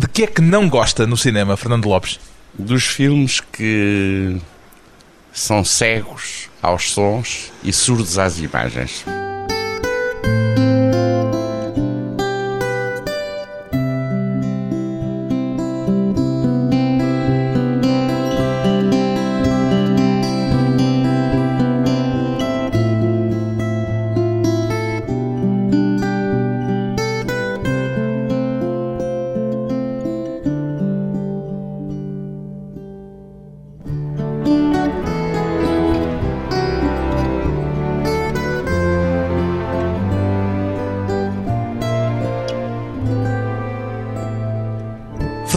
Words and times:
De 0.00 0.08
que 0.08 0.22
é 0.22 0.26
que 0.26 0.40
não 0.40 0.66
gosta 0.66 1.06
no 1.06 1.14
cinema, 1.14 1.58
Fernando 1.58 1.86
Lopes? 1.86 2.18
Dos 2.58 2.86
filmes 2.86 3.38
que 3.38 4.40
são 5.30 5.62
cegos 5.62 6.48
aos 6.62 6.90
sons 6.90 7.52
e 7.62 7.70
surdos 7.70 8.18
às 8.18 8.38
imagens. 8.38 9.04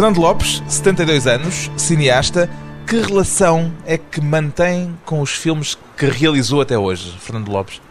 Fernando 0.04 0.20
Lopes, 0.20 0.62
72 0.68 1.28
anos, 1.28 1.72
cineasta. 1.78 2.50
Que 2.86 3.00
relação 3.00 3.72
é 3.86 3.98
que 3.98 4.20
mantém 4.20 4.94
com 5.06 5.22
os 5.22 5.30
filmes 5.30 5.78
que 5.96 6.06
realizou 6.08 6.60
até 6.60 6.78
hoje, 6.78 7.18
Fernando 7.22 7.48
Lopes? 7.48 7.82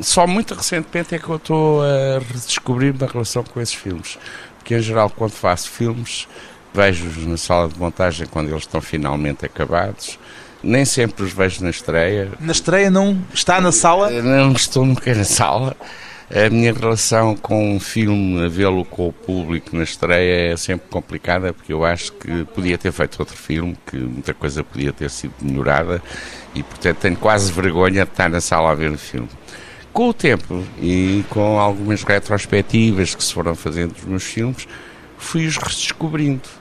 Só 0.00 0.26
muito 0.26 0.52
recentemente 0.52 1.14
é 1.14 1.18
que 1.20 1.28
eu 1.28 1.36
estou 1.36 1.80
a 1.84 2.18
redescobrir 2.18 2.92
uma 2.92 3.06
relação 3.06 3.44
com 3.44 3.60
esses 3.60 3.76
filmes. 3.76 4.18
Porque, 4.58 4.74
em 4.74 4.80
geral, 4.80 5.08
quando 5.10 5.30
faço 5.30 5.70
filmes, 5.70 6.26
vejo-os 6.74 7.24
na 7.24 7.36
sala 7.36 7.68
de 7.68 7.78
montagem 7.78 8.26
quando 8.26 8.48
eles 8.48 8.62
estão 8.62 8.80
finalmente 8.80 9.46
acabados. 9.46 10.18
Nem 10.64 10.84
sempre 10.84 11.22
os 11.22 11.32
vejo 11.32 11.62
na 11.62 11.70
estreia. 11.70 12.32
Na 12.40 12.50
estreia 12.50 12.90
não 12.90 13.16
está 13.32 13.60
na 13.60 13.70
sala? 13.70 14.10
Não 14.10 14.50
estou 14.54 14.84
nunca 14.84 15.14
na 15.14 15.22
sala. 15.22 15.76
A 16.32 16.48
minha 16.48 16.72
relação 16.72 17.34
com 17.34 17.74
um 17.74 17.80
filme, 17.80 18.44
a 18.44 18.48
vê-lo 18.48 18.84
com 18.84 19.08
o 19.08 19.12
público 19.12 19.74
na 19.74 19.82
estreia 19.82 20.52
é 20.52 20.56
sempre 20.56 20.86
complicada, 20.88 21.52
porque 21.52 21.72
eu 21.72 21.84
acho 21.84 22.12
que 22.12 22.44
podia 22.54 22.78
ter 22.78 22.92
feito 22.92 23.18
outro 23.18 23.36
filme, 23.36 23.76
que 23.84 23.96
muita 23.96 24.32
coisa 24.32 24.62
podia 24.62 24.92
ter 24.92 25.10
sido 25.10 25.34
melhorada, 25.42 26.00
e 26.54 26.62
portanto 26.62 26.98
tenho 26.98 27.16
quase 27.16 27.50
vergonha 27.50 28.04
de 28.04 28.12
estar 28.12 28.30
na 28.30 28.40
sala 28.40 28.70
a 28.70 28.74
ver 28.76 28.92
o 28.92 28.96
filme. 28.96 29.28
Com 29.92 30.10
o 30.10 30.14
tempo 30.14 30.64
e 30.80 31.24
com 31.28 31.58
algumas 31.58 32.04
retrospectivas 32.04 33.12
que 33.12 33.24
se 33.24 33.34
foram 33.34 33.56
fazendo 33.56 33.92
dos 33.94 34.04
meus 34.04 34.22
filmes, 34.22 34.68
fui-os 35.18 35.56
redescobrindo 35.56 36.59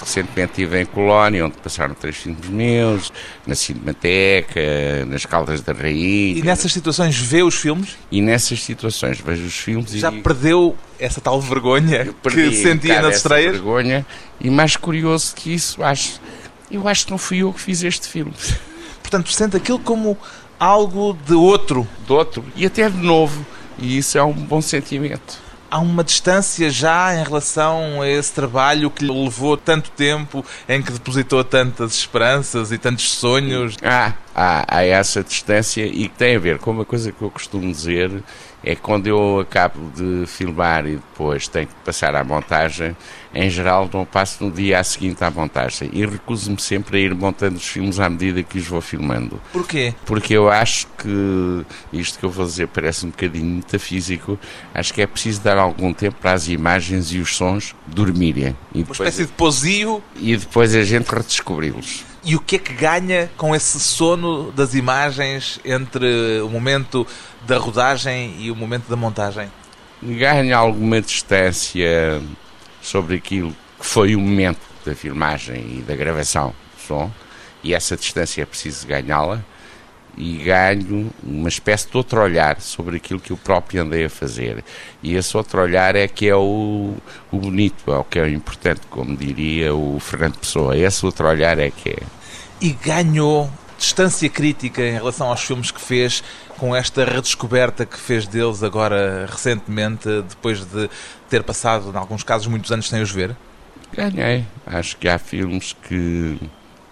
Recentemente 0.00 0.52
estive 0.52 0.80
em 0.80 0.86
Colónia, 0.86 1.44
onde 1.44 1.56
passaram 1.58 1.94
três 1.94 2.16
filmes 2.16 2.48
meus, 2.48 3.12
na 3.46 3.54
Cinemateca, 3.54 5.04
nas 5.06 5.26
Caldas 5.26 5.60
da 5.60 5.72
Rainha. 5.72 6.38
E 6.38 6.42
nessas 6.42 6.72
situações 6.72 7.16
vê 7.18 7.42
os 7.42 7.54
filmes? 7.54 7.98
E 8.10 8.22
nessas 8.22 8.62
situações 8.62 9.20
vejo 9.20 9.44
os 9.44 9.56
filmes 9.56 9.90
Já 9.92 10.10
e... 10.10 10.22
perdeu 10.22 10.76
essa 10.98 11.20
tal 11.20 11.40
vergonha 11.40 12.14
que 12.22 12.56
sentia 12.56 13.02
nas 13.02 13.16
estreias? 13.16 13.52
vergonha. 13.52 14.06
E 14.40 14.48
mais 14.48 14.74
curioso 14.74 15.34
que 15.34 15.52
isso, 15.52 15.82
acho, 15.82 16.20
eu 16.70 16.88
acho 16.88 17.04
que 17.04 17.10
não 17.10 17.18
fui 17.18 17.38
eu 17.38 17.52
que 17.52 17.60
fiz 17.60 17.82
este 17.82 18.08
filme. 18.08 18.32
Portanto, 19.02 19.30
sente 19.32 19.56
aquilo 19.56 19.78
como 19.78 20.16
algo 20.58 21.16
de 21.26 21.34
outro. 21.34 21.86
De 22.06 22.12
outro. 22.12 22.44
E 22.56 22.64
até 22.64 22.88
de 22.88 22.98
novo. 22.98 23.44
E 23.78 23.98
isso 23.98 24.16
é 24.16 24.22
um 24.22 24.32
bom 24.32 24.62
sentimento 24.62 25.49
há 25.70 25.78
uma 25.78 26.02
distância 26.02 26.68
já 26.68 27.14
em 27.14 27.22
relação 27.22 28.02
a 28.02 28.08
esse 28.08 28.32
trabalho 28.32 28.90
que 28.90 29.04
lhe 29.04 29.12
levou 29.12 29.56
tanto 29.56 29.90
tempo, 29.90 30.44
em 30.68 30.82
que 30.82 30.90
depositou 30.90 31.44
tantas 31.44 31.94
esperanças 31.94 32.72
e 32.72 32.78
tantos 32.78 33.12
sonhos? 33.12 33.76
Ah, 33.82 34.14
há, 34.34 34.64
há 34.68 34.84
essa 34.84 35.22
distância 35.22 35.86
e 35.86 36.08
que 36.08 36.16
tem 36.16 36.36
a 36.36 36.40
ver 36.40 36.58
com 36.58 36.70
uma 36.70 36.84
coisa 36.84 37.12
que 37.12 37.22
eu 37.22 37.30
costumo 37.30 37.70
dizer 37.70 38.10
é 38.62 38.74
quando 38.74 39.06
eu 39.06 39.40
acabo 39.40 39.90
de 39.94 40.26
filmar 40.26 40.86
e 40.86 40.96
depois 40.96 41.48
tenho 41.48 41.66
que 41.66 41.74
passar 41.84 42.14
à 42.14 42.22
montagem, 42.22 42.96
em 43.34 43.48
geral 43.48 43.88
não 43.92 44.04
passo 44.04 44.44
no 44.44 44.50
dia 44.50 44.82
seguinte 44.82 45.22
à 45.22 45.30
montagem 45.30 45.90
e 45.92 46.04
recuso-me 46.04 46.60
sempre 46.60 46.98
a 46.98 47.00
ir 47.00 47.14
montando 47.14 47.56
os 47.56 47.66
filmes 47.66 47.98
à 47.98 48.08
medida 48.08 48.42
que 48.42 48.58
os 48.58 48.66
vou 48.66 48.80
filmando. 48.80 49.40
Porquê? 49.52 49.94
Porque 50.04 50.34
eu 50.34 50.50
acho 50.50 50.86
que 50.98 51.64
isto 51.92 52.18
que 52.18 52.24
eu 52.24 52.30
vou 52.30 52.44
dizer 52.44 52.68
parece 52.68 53.06
um 53.06 53.10
bocadinho 53.10 53.56
metafísico, 53.56 54.38
acho 54.74 54.92
que 54.92 55.02
é 55.02 55.06
preciso 55.06 55.40
dar 55.40 55.58
algum 55.58 55.92
tempo 55.92 56.16
para 56.20 56.32
as 56.32 56.48
imagens 56.48 57.12
e 57.12 57.18
os 57.18 57.36
sons 57.36 57.74
dormirem. 57.86 58.56
E 58.74 58.82
Uma 58.82 58.92
espécie 58.92 59.26
de 59.26 59.32
posio. 59.32 60.02
E 60.16 60.36
depois 60.36 60.74
a 60.74 60.82
gente 60.82 61.08
redescobri-los. 61.08 62.04
E 62.22 62.36
o 62.36 62.40
que 62.40 62.56
é 62.56 62.58
que 62.58 62.74
ganha 62.74 63.30
com 63.36 63.54
esse 63.54 63.80
sono 63.80 64.52
das 64.52 64.74
imagens 64.74 65.58
entre 65.64 66.40
o 66.42 66.50
momento 66.50 67.06
da 67.50 67.58
rodagem 67.58 68.36
e 68.38 68.48
o 68.48 68.54
momento 68.54 68.88
da 68.88 68.94
montagem? 68.94 69.50
Ganha 70.00 70.56
alguma 70.56 71.00
distância 71.00 72.22
sobre 72.80 73.16
aquilo 73.16 73.50
que 73.78 73.84
foi 73.84 74.14
o 74.14 74.20
momento 74.20 74.60
da 74.86 74.94
filmagem 74.94 75.78
e 75.78 75.82
da 75.82 75.96
gravação 75.96 76.50
do 76.50 76.86
som, 76.86 77.10
e 77.64 77.74
essa 77.74 77.96
distância 77.96 78.42
é 78.42 78.46
preciso 78.46 78.86
ganhá-la, 78.86 79.44
e 80.16 80.36
ganho 80.36 81.10
uma 81.24 81.48
espécie 81.48 81.90
de 81.90 81.96
outro 81.96 82.20
olhar 82.20 82.60
sobre 82.60 82.98
aquilo 82.98 83.18
que 83.18 83.32
eu 83.32 83.36
próprio 83.36 83.82
andei 83.82 84.04
a 84.04 84.10
fazer. 84.10 84.62
E 85.02 85.16
esse 85.16 85.36
outro 85.36 85.60
olhar 85.60 85.96
é 85.96 86.06
que 86.06 86.28
é 86.28 86.36
o, 86.36 86.94
o 87.32 87.36
bonito, 87.36 87.92
é 87.92 87.96
o 87.96 88.04
que 88.04 88.20
é 88.20 88.22
o 88.22 88.28
importante, 88.28 88.82
como 88.88 89.16
diria 89.16 89.74
o 89.74 89.98
Fernando 89.98 90.38
Pessoa. 90.38 90.76
Esse 90.76 91.04
outro 91.04 91.26
olhar 91.26 91.58
é 91.58 91.70
que 91.70 91.90
é. 91.90 92.02
E 92.60 92.70
ganhou 92.70 93.50
distância 93.80 94.28
crítica 94.28 94.82
em 94.82 94.92
relação 94.92 95.28
aos 95.28 95.40
filmes 95.40 95.70
que 95.70 95.80
fez, 95.80 96.22
com 96.60 96.76
esta 96.76 97.06
redescoberta 97.06 97.86
que 97.86 97.98
fez 97.98 98.26
deles 98.26 98.62
agora 98.62 99.26
recentemente, 99.26 100.06
depois 100.28 100.62
de 100.62 100.90
ter 101.30 101.42
passado, 101.42 101.90
em 101.90 101.96
alguns 101.96 102.22
casos, 102.22 102.46
muitos 102.48 102.70
anos 102.70 102.86
sem 102.86 103.00
os 103.00 103.10
ver? 103.10 103.34
Ganhei. 103.94 104.44
Acho 104.66 104.94
que 104.98 105.08
há 105.08 105.18
filmes 105.18 105.74
que 105.88 106.38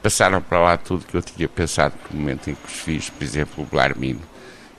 passaram 0.03 0.41
para 0.41 0.59
lá 0.59 0.77
tudo 0.79 1.05
que 1.05 1.15
eu 1.15 1.21
tinha 1.21 1.47
pensado 1.47 1.95
no 2.11 2.19
momento 2.19 2.49
em 2.49 2.55
que 2.55 2.67
os 2.67 2.73
fiz. 2.73 3.11
Por 3.11 3.23
exemplo, 3.23 3.63
o 3.63 3.67
Blarmino 3.67 4.23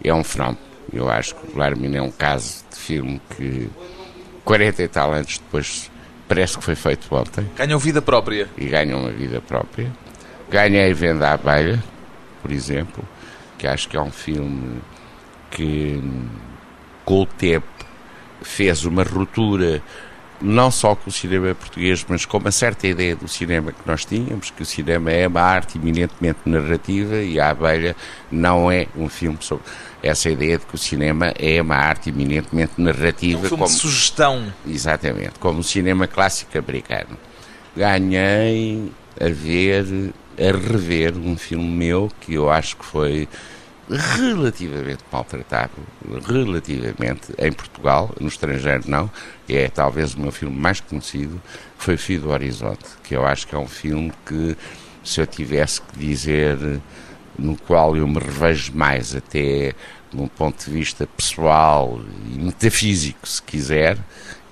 é 0.04 0.12
um 0.12 0.24
fenómeno. 0.24 0.58
Eu 0.92 1.08
acho 1.08 1.36
que 1.36 1.52
o 1.52 1.54
Blarmino 1.54 1.96
é 1.96 2.02
um 2.02 2.12
caso 2.12 2.66
de 2.72 2.80
filme 2.80 3.22
que 3.38 3.70
40 4.44 4.82
e 4.82 4.88
tal 4.88 5.14
anos 5.14 5.38
depois 5.38 5.92
parece 6.28 6.58
que 6.58 6.64
foi 6.64 6.74
feito 6.74 7.08
ontem. 7.14 7.48
Ganham 7.56 7.78
vida 7.78 8.02
própria. 8.02 8.50
E 8.58 8.66
ganham 8.66 9.02
uma 9.02 9.12
vida 9.12 9.40
própria. 9.40 9.92
Ganhei 10.50 10.92
Venda 10.96 11.30
à 11.30 11.34
Abelha, 11.34 11.84
por 12.42 12.52
exemplo, 12.52 13.04
que 13.60 13.68
acho 13.68 13.90
que 13.90 13.98
é 13.98 14.02
um 14.02 14.10
filme 14.10 14.82
que 15.52 16.02
com 17.04 17.22
o 17.22 17.26
tempo 17.26 17.68
fez 18.42 18.86
uma 18.86 19.04
ruptura 19.04 19.84
não 20.42 20.72
só 20.72 20.96
com 20.96 21.10
o 21.10 21.14
cinema 21.14 21.54
português, 21.54 22.06
mas 22.08 22.26
com 22.26 22.38
uma 22.38 22.52
certa 22.52 22.88
ideia 22.88 23.14
do 23.14 23.28
cinema 23.28 23.74
que 23.74 23.82
nós 23.86 24.06
tínhamos, 24.06 24.50
que 24.52 24.64
o 24.64 24.66
cinema 24.66 25.12
é 25.12 25.28
uma 25.28 25.42
arte 25.42 25.78
eminentemente 25.78 26.40
narrativa 26.46 27.18
e 27.18 27.38
a 27.38 27.50
abelha 27.50 27.94
não 28.32 28.72
é 28.72 28.88
um 28.96 29.10
filme 29.10 29.38
sobre 29.42 29.66
essa 30.02 30.30
ideia 30.30 30.58
de 30.58 30.66
que 30.66 30.76
o 30.76 30.78
cinema 30.78 31.34
é 31.38 31.62
uma 31.62 31.76
arte 31.76 32.10
eminentemente 32.10 32.72
narrativa. 32.78 33.42
É 33.42 33.46
um 33.46 33.50
filme 33.50 33.64
como, 33.64 33.66
de 33.66 33.82
sugestão. 33.82 34.54
Exatamente, 34.66 35.34
como 35.40 35.60
o 35.60 35.64
cinema 35.64 36.08
clássico 36.08 36.58
americano. 36.58 37.18
Ganhei 37.76 38.90
a 39.20 39.28
ver, 39.28 40.14
a 40.40 40.58
rever 40.58 41.18
um 41.18 41.38
filme 41.38 41.68
meu 41.68 42.10
que 42.22 42.36
eu 42.36 42.50
acho 42.50 42.78
que 42.78 42.86
foi 42.86 43.28
relativamente 43.90 45.04
maltratado, 45.12 45.72
relativamente, 46.28 47.34
em 47.38 47.52
Portugal, 47.52 48.14
no 48.20 48.28
estrangeiro 48.28 48.84
não, 48.88 49.10
é 49.48 49.68
talvez 49.68 50.14
o 50.14 50.22
meu 50.22 50.32
filme 50.32 50.56
mais 50.56 50.80
conhecido, 50.80 51.42
foi 51.78 51.98
Fio 51.98 52.22
do 52.22 52.30
Horizonte, 52.30 52.86
que 53.04 53.16
eu 53.16 53.26
acho 53.26 53.48
que 53.48 53.56
é 53.56 53.58
um 53.58 53.68
filme 53.68 54.14
que, 54.26 54.56
se 55.04 55.20
eu 55.20 55.26
tivesse 55.26 55.82
que 55.82 55.98
dizer, 55.98 56.58
no 57.38 57.58
qual 57.58 57.98
eu 57.98 58.08
me 58.08 58.20
revejo 58.20 58.72
mais, 58.76 59.16
até 59.16 59.74
de 60.12 60.22
um 60.22 60.28
ponto 60.28 60.66
de 60.66 60.72
vista 60.72 61.08
pessoal 61.08 62.00
e 62.32 62.38
metafísico, 62.38 63.28
se 63.28 63.42
quiser, 63.42 63.98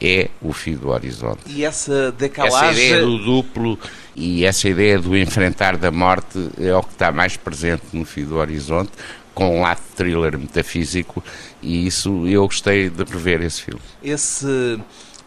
é 0.02 0.30
o 0.42 0.54
fio 0.54 0.78
do 0.78 0.90
horizonte. 0.90 1.42
E 1.48 1.64
essa 1.64 2.12
decalagem... 2.12 2.70
Essa 2.70 2.80
ideia 2.80 3.02
do 3.02 3.18
duplo 3.18 3.80
e 4.16 4.46
essa 4.46 4.68
ideia 4.68 5.00
do 5.00 5.18
enfrentar 5.18 5.78
da 5.78 5.92
morte 5.92 6.50
é 6.60 6.74
o 6.76 6.82
que 6.82 6.94
está 6.94 7.12
mais 7.12 7.38
presente 7.38 7.84
no 7.94 8.06
fio 8.06 8.26
do 8.26 8.36
horizonte, 8.38 8.92
com 9.34 9.60
um 9.60 9.62
lado 9.62 9.80
thriller 9.96 10.38
metafísico 10.38 11.24
e 11.62 11.86
isso 11.86 12.26
eu 12.28 12.44
gostei 12.46 12.90
de 12.90 13.04
rever 13.04 13.42
esse 13.42 13.62
filme. 13.62 13.82
Esse 14.04 14.80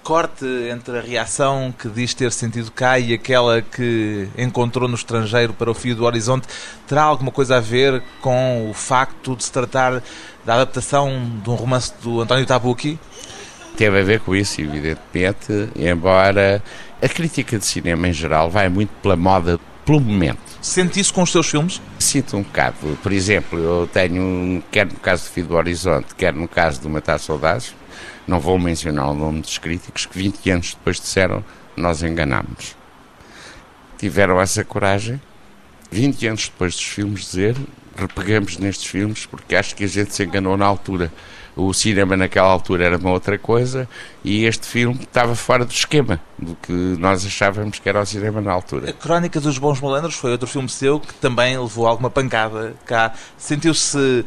corte 0.03 0.45
entre 0.45 0.99
a 0.99 1.01
reação 1.01 1.73
que 1.79 1.89
diz 1.89 2.15
ter 2.15 2.33
sentido 2.33 2.73
cá 2.73 2.99
e 2.99 3.13
aquela 3.13 3.63
que 3.63 4.27
encontrou 4.37 4.89
no 4.89 4.95
estrangeiro 4.95 5.53
para 5.53 5.71
o 5.71 5.75
fio 5.75 5.95
do 5.95 6.05
horizonte 6.05 6.49
terá 6.87 7.03
alguma 7.03 7.31
coisa 7.31 7.59
a 7.59 7.61
ver 7.61 8.03
com 8.21 8.69
o 8.69 8.75
facto 8.75 9.37
de 9.37 9.45
se 9.45 9.53
tratar 9.53 10.03
da 10.45 10.55
adaptação 10.55 11.41
de 11.43 11.49
um 11.51 11.55
romance 11.55 11.93
do 12.03 12.21
António 12.21 12.47
Tabucchi? 12.47 12.99
Teve 13.77 14.01
a 14.01 14.03
ver 14.03 14.21
com 14.21 14.35
isso, 14.35 14.61
evidentemente, 14.61 15.71
embora 15.77 16.63
a 17.03 17.09
crítica 17.09 17.59
de 17.59 17.65
cinema 17.65 18.09
em 18.09 18.13
geral 18.13 18.51
vai 18.51 18.69
muito 18.69 18.91
pela 19.03 19.17
moda, 19.17 19.59
pelo 19.87 20.01
momento. 20.01 20.39
Sente 20.61 21.01
isso 21.01 21.15
com 21.15 21.23
os 21.23 21.33
seus 21.33 21.49
filmes? 21.49 21.81
Sinto 21.99 22.37
um 22.37 22.43
bocado. 22.43 22.99
Por 23.03 23.13
exemplo, 23.13 23.59
eu 23.59 23.89
tenho, 23.91 24.63
quer 24.71 24.87
no 24.87 24.97
caso 24.97 25.25
de 25.25 25.31
Fio 25.31 25.47
do 25.47 25.55
Horizonte, 25.55 26.15
quer 26.15 26.35
no 26.35 26.47
caso 26.47 26.81
do 26.83 26.91
Matar 26.91 27.19
Saudades, 27.19 27.75
não 28.27 28.39
vou 28.39 28.59
mencionar 28.59 29.09
o 29.11 29.15
nome 29.15 29.41
dos 29.41 29.57
críticos, 29.57 30.07
que 30.07 30.19
20 30.19 30.51
anos 30.51 30.75
depois 30.75 31.01
disseram 31.01 31.43
nós 31.77 32.03
enganámos. 32.03 32.77
Tiveram 33.97 34.41
essa 34.41 34.63
coragem, 34.63 35.21
20 35.91 36.27
anos 36.27 36.49
depois 36.49 36.75
dos 36.75 36.85
filmes, 36.85 37.23
dizer 37.23 37.57
repegamos 38.01 38.57
nestes 38.57 38.87
filmes 38.87 39.27
porque 39.27 39.55
acho 39.55 39.75
que 39.75 39.85
a 39.85 39.89
gente 39.89 40.15
se 40.15 40.25
enganou 40.25 40.57
na 40.57 40.67
altura 40.67 41.13
o 41.67 41.75
cinema 41.75 42.17
naquela 42.17 42.49
altura 42.49 42.85
era 42.85 42.97
uma 42.97 43.11
outra 43.11 43.39
coisa 43.39 43.89
e 44.25 44.45
este 44.45 44.67
filme 44.67 45.01
estava 45.03 45.35
fora 45.35 45.65
do 45.65 45.73
esquema 45.73 46.21
do 46.39 46.57
que 46.57 46.73
nós 46.73 47.25
achávamos 47.25 47.79
que 47.79 47.89
era 47.89 48.01
o 48.01 48.07
cinema 48.07 48.41
na 48.41 48.53
altura. 48.53 48.91
A 48.91 48.93
Crónica 48.93 49.41
dos 49.41 49.59
Bons 49.59 49.81
Malandros 49.81 50.15
foi 50.15 50.33
outro 50.33 50.47
filme 50.47 50.69
seu 50.69 50.99
que 50.99 51.15
também 51.15 51.59
levou 51.59 51.87
alguma 51.87 52.11
pancada 52.11 52.75
cá. 52.87 53.13
Sentiu-se 53.37 54.25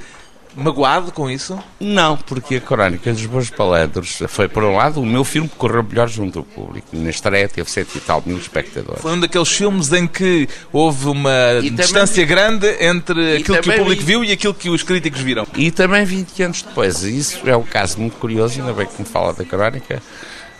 magoado 0.55 1.11
com 1.11 1.29
isso? 1.29 1.57
Não, 1.79 2.17
porque 2.17 2.55
a 2.55 2.61
Crónica 2.61 3.11
dos 3.11 3.25
Bons 3.25 3.49
Palandros 3.49 4.21
foi, 4.27 4.47
por 4.47 4.63
um 4.63 4.75
lado, 4.75 5.01
o 5.01 5.05
meu 5.05 5.23
filme 5.23 5.49
que 5.49 5.55
correu 5.55 5.83
melhor 5.83 6.07
junto 6.07 6.39
ao 6.39 6.45
público. 6.45 6.87
Na 6.93 7.09
estreia 7.09 7.47
teve 7.47 7.69
cento 7.69 7.95
e 7.95 7.99
tal 7.99 8.23
mil 8.25 8.37
espectadores. 8.37 9.01
Foi 9.01 9.11
um 9.11 9.19
daqueles 9.19 9.49
filmes 9.49 9.91
em 9.91 10.07
que 10.07 10.47
houve 10.71 11.07
uma 11.07 11.59
e 11.61 11.69
distância 11.69 12.25
também, 12.25 12.27
grande 12.27 12.67
entre 12.83 13.37
aquilo 13.37 13.59
que 13.61 13.69
o 13.69 13.77
público 13.77 14.03
viu 14.03 14.23
e 14.23 14.31
aquilo 14.31 14.53
que 14.53 14.69
os 14.69 14.83
críticos 14.83 15.21
viram. 15.21 15.47
E 15.55 15.71
também 15.71 16.05
20 16.05 16.43
anos 16.43 16.61
depois. 16.61 17.03
Isso 17.03 17.41
é 17.45 17.55
um 17.55 17.63
caso 17.63 17.99
muito 17.99 18.17
curioso, 18.17 18.59
ainda 18.59 18.73
bem 18.73 18.85
que 18.85 19.01
me 19.01 19.07
fala 19.07 19.33
da 19.33 19.43
Crónica. 19.43 20.01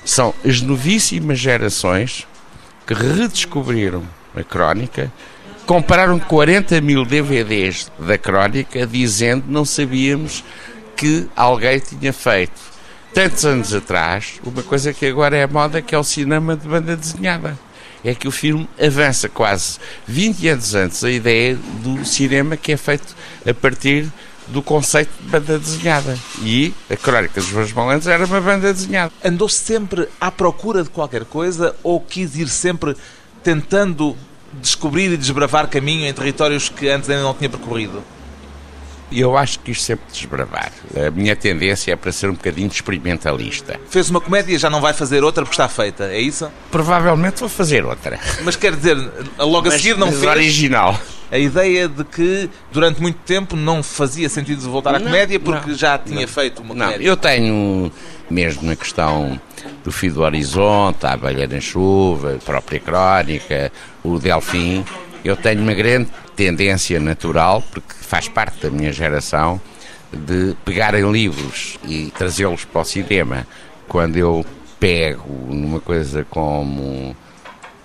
São 0.06 0.34
as 0.46 0.62
novíssimas 0.62 1.40
gerações 1.40 2.28
que 2.86 2.94
redescobriram 2.94 4.04
a 4.36 4.44
Crónica 4.44 5.12
compraram 5.66 6.20
40 6.20 6.82
mil 6.82 7.06
DVDs 7.06 7.92
da 7.98 8.18
crónica 8.18 8.86
dizendo 8.86 9.46
não 9.48 9.64
sabíamos 9.64 10.44
que 10.96 11.28
alguém 11.36 11.80
tinha 11.80 12.12
feito 12.12 12.60
tantos 13.14 13.46
anos 13.46 13.74
atrás 13.74 14.42
uma 14.46 14.62
coisa 14.64 14.94
que 14.94 15.06
agora 15.06 15.38
é 15.38 15.48
moda 15.48 15.82
que 15.82 15.96
é 15.96 15.98
o 15.98 16.04
cinema 16.04 16.56
de 16.56 16.68
banda 16.68 16.96
desenhada 16.96 17.58
é 18.04 18.14
que 18.14 18.28
o 18.28 18.32
filme 18.32 18.68
avança 18.82 19.30
quase 19.30 19.80
20 20.06 20.48
anos 20.50 20.76
antes 20.76 21.04
a 21.04 21.10
ideia 21.10 21.58
do 21.82 22.06
cinema 22.06 22.58
que 22.58 22.74
é 22.74 22.78
feito 22.78 23.16
a 23.48 23.54
partir 23.54 24.12
do 24.48 24.62
conceito 24.62 25.10
de 25.22 25.30
banda 25.30 25.58
desenhada. 25.58 26.20
E 26.42 26.74
a 26.90 26.98
Crónica 26.98 27.40
dos 27.40 27.50
Meus 27.50 27.72
Malandros 27.72 28.08
era 28.08 28.26
uma 28.26 28.42
banda 28.42 28.74
desenhada. 28.74 29.14
Andou 29.24 29.48
sempre 29.48 30.10
à 30.20 30.30
procura 30.30 30.84
de 30.84 30.90
qualquer 30.90 31.24
coisa 31.24 31.74
ou 31.82 32.02
quis 32.02 32.36
ir 32.36 32.50
sempre 32.50 32.94
tentando 33.42 34.18
descobrir 34.62 35.12
e 35.12 35.18
desbravar 35.18 35.68
caminho 35.68 36.08
em 36.08 36.14
territórios 36.14 36.70
que 36.70 36.88
antes 36.90 37.10
ainda 37.10 37.24
não 37.24 37.34
tinha 37.34 37.50
percorrido? 37.50 38.04
Eu 39.12 39.38
acho 39.38 39.60
que 39.60 39.72
isto 39.72 39.84
sempre 39.84 40.06
desbravar. 40.12 40.72
A 40.96 41.12
minha 41.12 41.36
tendência 41.36 41.92
é 41.92 41.96
para 41.96 42.12
ser 42.12 42.30
um 42.30 42.34
bocadinho 42.34 42.68
experimentalista. 42.68 43.80
Fez 43.90 44.10
uma 44.10 44.20
comédia 44.20 44.56
e 44.56 44.58
já 44.58 44.70
não 44.70 44.82
vai 44.82 44.94
fazer 44.94 45.24
outra 45.24 45.44
porque 45.44 45.54
está 45.54 45.68
feita, 45.68 46.06
é 46.06 46.20
isso? 46.20 46.50
Provavelmente 46.72 47.40
vou 47.40 47.50
fazer 47.50 47.86
outra. 47.86 48.20
Mas 48.44 48.56
quer 48.56 48.76
dizer, 48.76 48.98
logo 49.38 49.68
a 49.68 49.72
seguir 49.72 49.98
não 49.98 50.12
fez. 50.12 50.24
original. 50.24 51.00
A 51.32 51.38
ideia 51.38 51.88
de 51.88 52.04
que 52.04 52.50
durante 52.72 53.02
muito 53.02 53.18
tempo 53.26 53.56
não 53.56 53.82
fazia 53.84 54.30
sentido 54.30 54.62
voltar 54.62 54.96
à 54.96 55.00
não, 55.00 55.08
comédia 55.08 55.40
porque 55.40 55.72
não, 55.72 55.78
já 55.78 55.98
tinha 55.98 56.22
não, 56.22 56.28
feito 56.28 56.62
uma 56.62 56.74
não, 56.74 56.86
comédia. 56.86 57.08
Eu 57.08 57.18
tenho, 57.18 57.92
mesmo 58.30 58.64
na 58.64 58.76
questão 58.76 59.40
do 59.84 59.92
Fio 59.92 60.14
do 60.14 60.22
Horizonte, 60.22 61.06
a 61.06 61.14
Abelha 61.14 61.48
na 61.48 61.60
Chuva, 61.60 62.36
a 62.36 62.38
própria 62.38 62.80
Crónica, 62.80 63.72
o 64.04 64.18
Delfim, 64.18 64.84
eu 65.24 65.36
tenho 65.36 65.62
uma 65.62 65.74
grande 65.74 66.10
tendência 66.36 67.00
natural, 67.00 67.62
porque 67.72 67.94
faz 67.94 68.28
parte 68.28 68.64
da 68.64 68.70
minha 68.70 68.92
geração, 68.92 69.60
de 70.12 70.56
pegar 70.64 70.94
em 70.96 71.10
livros 71.12 71.78
e 71.86 72.12
trazê-los 72.12 72.66
para 72.66 72.82
o 72.82 72.86
cinema. 72.86 73.48
Quando 73.88 74.18
eu 74.18 74.46
pego 74.80 75.54
numa 75.54 75.80
coisa 75.80 76.26
como, 76.30 77.16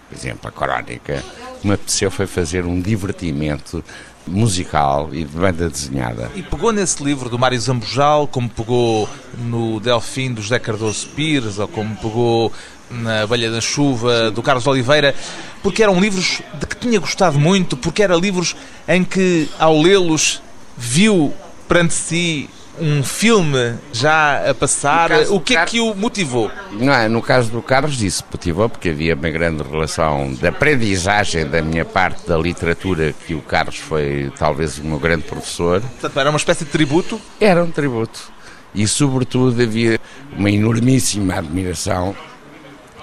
por 0.08 0.16
exemplo, 0.16 0.48
a 0.48 0.52
Crónica, 0.52 1.22
me 1.62 1.72
apeteceu 1.72 2.10
foi 2.10 2.26
fazer 2.26 2.64
um 2.64 2.80
divertimento 2.80 3.84
musical 4.28 5.08
e 5.12 5.24
de 5.24 5.36
banda 5.36 5.68
desenhada. 5.68 6.30
E 6.34 6.42
pegou 6.42 6.72
nesse 6.72 7.02
livro 7.02 7.28
do 7.28 7.38
Mário 7.38 7.58
Zambujal, 7.60 8.26
como 8.26 8.48
pegou 8.48 9.08
no 9.38 9.80
Delfim 9.80 10.32
do 10.32 10.42
José 10.42 10.58
Cardoso 10.58 11.08
Pires, 11.08 11.58
ou 11.58 11.68
como 11.68 11.96
pegou 11.96 12.52
na 12.90 13.22
Abelha 13.22 13.50
da 13.50 13.60
Chuva 13.60 14.30
do 14.30 14.42
Carlos 14.42 14.66
Oliveira, 14.66 15.14
porque 15.62 15.82
eram 15.82 16.00
livros 16.00 16.40
de 16.58 16.66
que 16.66 16.76
tinha 16.76 16.98
gostado 16.98 17.38
muito, 17.38 17.76
porque 17.76 18.02
eram 18.02 18.18
livros 18.18 18.56
em 18.86 19.04
que, 19.04 19.48
ao 19.58 19.80
lê-los, 19.80 20.40
viu 20.76 21.32
perante 21.68 21.94
si 21.94 22.48
um 22.80 23.02
filme 23.02 23.74
já 23.92 24.50
a 24.50 24.54
passar. 24.54 25.10
O 25.30 25.40
que 25.40 25.56
é 25.56 25.64
que 25.64 25.80
o 25.80 25.94
motivou? 25.94 26.50
Não, 26.72 26.92
é, 26.92 27.08
no 27.08 27.22
caso 27.22 27.50
do 27.50 27.62
Carlos, 27.62 28.02
isso 28.02 28.24
motivou 28.30 28.68
porque 28.68 28.90
havia 28.90 29.14
uma 29.14 29.30
grande 29.30 29.62
relação 29.62 30.32
de 30.32 30.46
aprendizagem 30.46 31.46
da 31.46 31.62
minha 31.62 31.84
parte 31.84 32.26
da 32.26 32.36
literatura, 32.36 33.14
que 33.26 33.34
o 33.34 33.40
Carlos 33.40 33.76
foi 33.76 34.32
talvez 34.38 34.78
o 34.78 34.84
meu 34.84 34.98
grande 34.98 35.24
professor. 35.24 35.80
Portanto, 35.80 36.20
era 36.20 36.30
uma 36.30 36.38
espécie 36.38 36.64
de 36.64 36.70
tributo? 36.70 37.20
Era 37.40 37.62
um 37.62 37.70
tributo. 37.70 38.32
E, 38.74 38.86
sobretudo, 38.86 39.62
havia 39.62 39.98
uma 40.36 40.50
enormíssima 40.50 41.34
admiração 41.34 42.14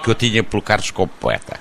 que 0.02 0.10
eu 0.10 0.14
tinha 0.14 0.42
pelo 0.42 0.62
Carlos 0.62 0.90
como 0.90 1.08
poeta. 1.08 1.58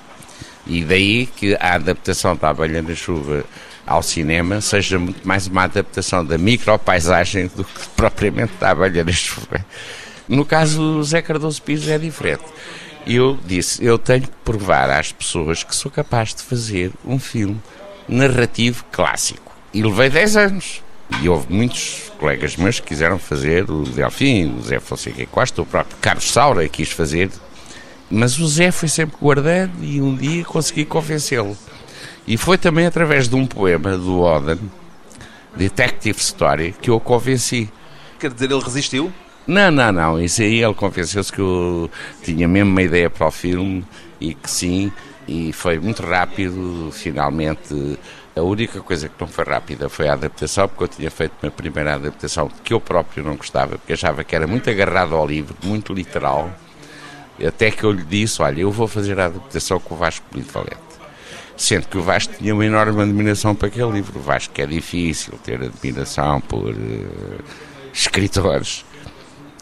E 0.67 0.83
daí 0.83 1.27
que 1.27 1.55
a 1.59 1.75
adaptação 1.75 2.35
da 2.35 2.49
Abelha 2.49 2.81
na 2.81 2.95
Chuva 2.95 3.43
ao 3.85 4.01
cinema 4.01 4.61
seja 4.61 4.97
muito 4.97 5.25
mais 5.27 5.47
uma 5.47 5.63
adaptação 5.63 6.25
da 6.25 6.37
micropaisagem 6.37 7.49
do 7.55 7.63
que 7.63 7.87
propriamente 7.95 8.53
da 8.59 8.71
abelha 8.71 9.03
na 9.03 9.11
chuva. 9.11 9.65
No 10.27 10.43
caso 10.43 10.79
do 10.79 11.03
Zé 11.03 11.21
Cardoso 11.21 11.61
Pires 11.61 11.87
é 11.87 11.97
diferente. 11.97 12.43
Eu 13.05 13.37
disse, 13.45 13.85
eu 13.85 13.99
tenho 13.99 14.23
que 14.23 14.35
provar 14.43 14.89
às 14.89 15.11
pessoas 15.11 15.63
que 15.63 15.75
sou 15.75 15.91
capaz 15.91 16.33
de 16.33 16.41
fazer 16.41 16.91
um 17.05 17.19
filme 17.19 17.61
narrativo 18.09 18.83
clássico. 18.91 19.55
E 19.71 19.83
levei 19.83 20.09
10 20.09 20.37
anos. 20.37 20.83
E 21.21 21.29
houve 21.29 21.53
muitos 21.53 22.11
colegas 22.17 22.55
meus 22.55 22.79
que 22.79 22.87
quiseram 22.87 23.19
fazer, 23.19 23.69
o 23.69 23.83
Delfim, 23.83 24.55
o 24.57 24.63
Zé 24.63 24.79
Fonseca 24.79 25.23
Costa, 25.27 25.61
o 25.61 25.65
próprio 25.65 25.95
Carlos 26.01 26.31
Saura 26.31 26.67
quis 26.67 26.89
fazer. 26.89 27.29
Mas 28.09 28.39
o 28.39 28.47
Zé 28.47 28.71
foi 28.71 28.89
sempre 28.89 29.15
guardando 29.21 29.83
e 29.83 30.01
um 30.01 30.15
dia 30.15 30.43
consegui 30.43 30.83
convencê-lo. 30.83 31.55
E 32.27 32.37
foi 32.37 32.57
também 32.57 32.85
através 32.85 33.27
de 33.27 33.35
um 33.35 33.45
poema 33.45 33.97
do 33.97 34.21
Oden, 34.21 34.59
Detective 35.55 36.19
Story, 36.19 36.75
que 36.81 36.89
eu 36.89 36.95
o 36.95 36.99
convenci. 36.99 37.69
Quer 38.19 38.31
dizer, 38.33 38.51
ele 38.51 38.63
resistiu? 38.63 39.13
Não, 39.45 39.69
não, 39.69 39.91
não. 39.91 40.21
Isso 40.21 40.41
aí 40.41 40.63
ele 40.63 40.73
convenceu-se 40.73 41.31
que 41.31 41.39
eu 41.39 41.89
tinha 42.23 42.47
mesmo 42.47 42.71
uma 42.71 42.81
ideia 42.81 43.09
para 43.09 43.27
o 43.27 43.31
filme 43.31 43.85
e 44.19 44.33
que 44.33 44.49
sim, 44.49 44.91
e 45.27 45.53
foi 45.53 45.79
muito 45.79 46.01
rápido. 46.01 46.89
Finalmente, 46.91 47.99
a 48.35 48.41
única 48.41 48.81
coisa 48.81 49.07
que 49.07 49.15
não 49.19 49.27
foi 49.27 49.45
rápida 49.45 49.87
foi 49.87 50.07
a 50.07 50.13
adaptação, 50.13 50.67
porque 50.67 50.83
eu 50.83 50.87
tinha 50.87 51.11
feito 51.11 51.33
uma 51.43 51.51
primeira 51.51 51.93
adaptação 51.93 52.49
que 52.63 52.73
eu 52.73 52.81
próprio 52.81 53.23
não 53.23 53.35
gostava, 53.35 53.77
porque 53.77 53.93
achava 53.93 54.23
que 54.23 54.35
era 54.35 54.47
muito 54.47 54.67
agarrado 54.69 55.15
ao 55.15 55.27
livro, 55.27 55.55
muito 55.63 55.93
literal. 55.93 56.49
Até 57.45 57.69
que 57.69 57.83
eu 57.83 57.91
lhe 57.91 58.03
disse: 58.03 58.41
Olha, 58.41 58.61
eu 58.61 58.71
vou 58.71 58.87
fazer 58.87 59.19
a 59.19 59.25
adaptação 59.25 59.79
com 59.79 59.93
o 59.93 59.97
Vasco 59.97 60.25
Polito 60.29 60.51
Valente. 60.51 60.84
Sendo 61.57 61.87
que 61.87 61.97
o 61.97 62.01
Vasco 62.01 62.33
tinha 62.37 62.53
uma 62.53 62.65
enorme 62.65 63.01
admiração 63.01 63.55
para 63.55 63.67
aquele 63.67 63.91
livro. 63.91 64.19
O 64.19 64.21
Vasco 64.21 64.53
é 64.59 64.65
difícil 64.65 65.33
ter 65.43 65.61
admiração 65.61 66.41
por 66.41 66.71
uh, 66.71 67.43
escritores. 67.93 68.85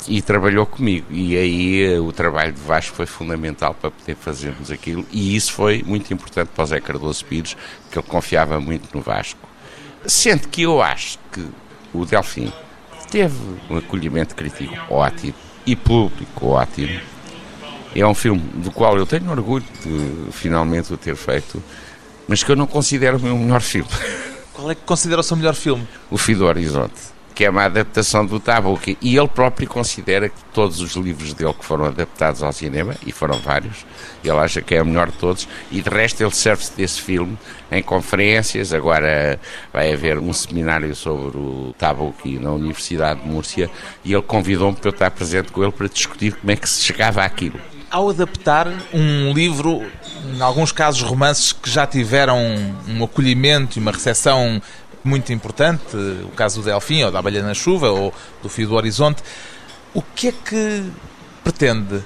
E 0.08 0.22
trabalhou 0.22 0.66
comigo. 0.66 1.06
E 1.12 1.38
aí 1.38 1.98
uh, 1.98 2.04
o 2.04 2.12
trabalho 2.12 2.52
de 2.52 2.62
Vasco 2.62 2.96
foi 2.96 3.06
fundamental 3.06 3.74
para 3.74 3.92
poder 3.92 4.16
fazermos 4.16 4.72
aquilo. 4.72 5.06
E 5.12 5.36
isso 5.36 5.54
foi 5.54 5.84
muito 5.86 6.12
importante 6.14 6.50
para 6.50 6.64
o 6.64 6.68
Zé 6.68 6.82
Cardoso 6.82 7.24
Pires, 7.26 7.56
que 7.92 8.00
ele 8.00 8.08
confiava 8.08 8.60
muito 8.60 8.90
no 8.96 9.02
Vasco. 9.02 9.48
Sendo 10.06 10.48
que 10.48 10.64
eu 10.64 10.82
acho 10.82 11.20
que 11.32 11.48
o 11.94 12.06
Delfim 12.06 12.52
teve 13.12 13.38
um 13.70 13.78
acolhimento 13.78 14.36
crítico 14.36 14.76
ótimo 14.90 15.36
e 15.66 15.76
público 15.76 16.48
ótimo 16.48 17.00
é 17.96 18.06
um 18.06 18.14
filme 18.14 18.42
do 18.56 18.72
qual 18.72 18.98
eu 18.98 19.06
tenho 19.06 19.30
orgulho 19.30 19.66
de 19.84 20.32
finalmente 20.32 20.92
o 20.92 20.98
ter 20.98 21.16
feito, 21.16 21.62
mas 22.28 22.44
que 22.44 22.52
eu 22.52 22.56
não 22.56 22.68
considero 22.68 23.18
o 23.18 23.22
meu 23.22 23.38
melhor 23.38 23.62
filme. 23.62 23.90
Qual 24.54 24.70
é 24.70 24.76
que 24.76 24.82
considera 24.82 25.22
o 25.22 25.24
seu 25.24 25.36
melhor 25.36 25.56
filme? 25.56 25.88
O 26.12 26.18
Fio 26.18 26.38
do 26.38 26.46
Horizonte. 26.46 27.14
que 27.34 27.46
é 27.46 27.50
uma 27.50 27.64
adaptação 27.64 28.26
do 28.26 28.40
Tabuki. 28.40 28.98
E 29.02 29.18
ele 29.18 29.28
próprio 29.28 29.68
considera 29.68 30.30
que 30.30 30.36
todos 30.54 30.80
os 30.80 30.94
livros 30.96 31.34
dele 31.34 31.54
que 31.54 31.66
foram 31.66 31.86
adaptados 31.86 32.44
ao 32.44 32.54
cinema, 32.54 32.96
e 33.06 33.12
foram 33.12 33.40
vários, 33.40 33.86
ele 34.24 34.38
acha 34.38 34.62
que 34.62 34.76
é 34.76 34.82
o 34.82 34.86
melhor 34.86 35.10
de 35.10 35.18
todos, 35.18 35.48
e 35.72 35.82
de 35.82 35.90
resto 35.90 36.22
ele 36.22 36.32
serve-se 36.32 36.74
desse 36.74 37.02
filme 37.02 37.38
em 37.72 37.82
conferências. 37.82 38.74
Agora 38.74 39.40
vai 39.72 39.92
haver 39.92 40.20
um 40.20 40.32
seminário 40.32 40.96
sobre 40.96 41.38
o 41.38 41.74
Tabuki 41.78 42.38
na 42.40 42.52
Universidade 42.52 43.22
de 43.22 43.28
Múrcia, 43.28 43.70
e 44.04 44.14
ele 44.14 44.22
convidou-me 44.22 44.78
para 44.78 44.90
eu 44.90 44.94
estar 44.94 45.12
presente 45.12 45.52
com 45.52 45.64
ele 45.64 45.72
para 45.72 45.88
discutir 45.88 46.36
como 46.36 46.52
é 46.52 46.56
que 46.56 46.70
se 46.70 46.84
chegava 46.84 47.24
àquilo. 47.24 47.60
Ao 47.94 48.10
adaptar 48.10 48.68
um 48.92 49.32
livro, 49.34 49.84
em 50.26 50.42
alguns 50.42 50.72
casos 50.72 51.04
romances 51.04 51.54
que 51.54 51.70
já 51.70 51.86
tiveram 51.86 52.40
um 52.88 53.04
acolhimento 53.04 53.78
e 53.78 53.80
uma 53.80 53.92
recepção 53.92 54.60
muito 55.04 55.32
importante, 55.32 55.96
o 56.24 56.30
caso 56.30 56.60
do 56.60 56.66
Delfim, 56.66 57.04
ou 57.04 57.12
da 57.12 57.20
Abelha 57.20 57.44
na 57.44 57.54
Chuva, 57.54 57.92
ou 57.92 58.12
do 58.42 58.50
Fio 58.50 58.68
do 58.68 58.74
Horizonte. 58.74 59.22
O 59.94 60.02
que 60.02 60.30
é 60.30 60.32
que 60.32 60.84
pretende? 61.44 62.04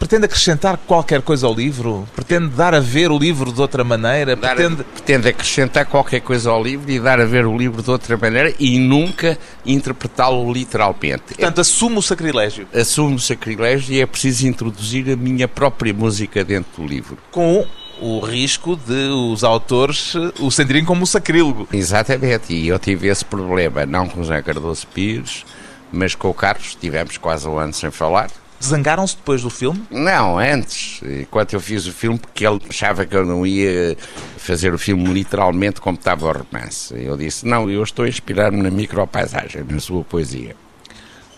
Pretende 0.00 0.24
acrescentar 0.24 0.78
qualquer 0.78 1.20
coisa 1.20 1.46
ao 1.46 1.54
livro? 1.54 2.08
Pretende 2.16 2.48
dar 2.48 2.74
a 2.74 2.80
ver 2.80 3.10
o 3.10 3.18
livro 3.18 3.52
de 3.52 3.60
outra 3.60 3.84
maneira? 3.84 4.34
Dar, 4.34 4.56
pretende... 4.56 4.82
pretende 4.82 5.28
acrescentar 5.28 5.84
qualquer 5.84 6.22
coisa 6.22 6.50
ao 6.50 6.60
livro 6.60 6.90
e 6.90 6.98
dar 6.98 7.20
a 7.20 7.26
ver 7.26 7.44
o 7.44 7.56
livro 7.56 7.82
de 7.82 7.90
outra 7.90 8.16
maneira 8.16 8.52
e 8.58 8.78
nunca 8.78 9.38
interpretá-lo 9.64 10.50
literalmente. 10.50 11.34
Portanto, 11.34 11.58
é, 11.58 11.60
assumo 11.60 11.98
o 11.98 12.02
sacrilégio. 12.02 12.66
Assumo 12.74 13.16
o 13.16 13.20
sacrilégio 13.20 13.94
e 13.94 14.00
é 14.00 14.06
preciso 14.06 14.48
introduzir 14.48 15.12
a 15.12 15.16
minha 15.16 15.46
própria 15.46 15.92
música 15.92 16.42
dentro 16.42 16.82
do 16.82 16.88
livro. 16.88 17.18
Com 17.30 17.66
o 18.00 18.20
risco 18.20 18.76
de 18.76 19.10
os 19.10 19.44
autores 19.44 20.14
o 20.40 20.50
sentirem 20.50 20.82
como 20.82 21.02
um 21.02 21.06
sacrílego. 21.06 21.68
Exatamente, 21.70 22.54
e 22.54 22.68
eu 22.68 22.78
tive 22.78 23.08
esse 23.08 23.24
problema, 23.24 23.84
não 23.84 24.08
com 24.08 24.20
o 24.20 24.24
José 24.24 24.40
Cardoso 24.40 24.86
Pires, 24.86 25.44
mas 25.92 26.14
com 26.14 26.30
o 26.30 26.34
Carlos, 26.34 26.74
tivemos 26.74 27.18
quase 27.18 27.46
um 27.46 27.58
ano 27.58 27.74
sem 27.74 27.90
falar. 27.90 28.30
Zangaram-se 28.62 29.16
depois 29.16 29.42
do 29.42 29.48
filme? 29.48 29.82
Não, 29.90 30.38
antes, 30.38 31.00
enquanto 31.02 31.54
eu 31.54 31.60
fiz 31.60 31.86
o 31.86 31.92
filme, 31.92 32.18
porque 32.18 32.46
ele 32.46 32.60
achava 32.68 33.06
que 33.06 33.16
eu 33.16 33.24
não 33.24 33.46
ia 33.46 33.96
fazer 34.36 34.74
o 34.74 34.78
filme 34.78 35.04
literalmente 35.12 35.80
como 35.80 35.96
estava 35.96 36.26
o 36.26 36.32
romance. 36.32 36.94
Eu 36.94 37.16
disse, 37.16 37.46
não, 37.46 37.70
eu 37.70 37.82
estou 37.82 38.04
a 38.04 38.08
inspirar-me 38.08 38.62
na 38.62 38.70
micropaisagem, 38.70 39.64
na 39.68 39.80
sua 39.80 40.04
poesia. 40.04 40.54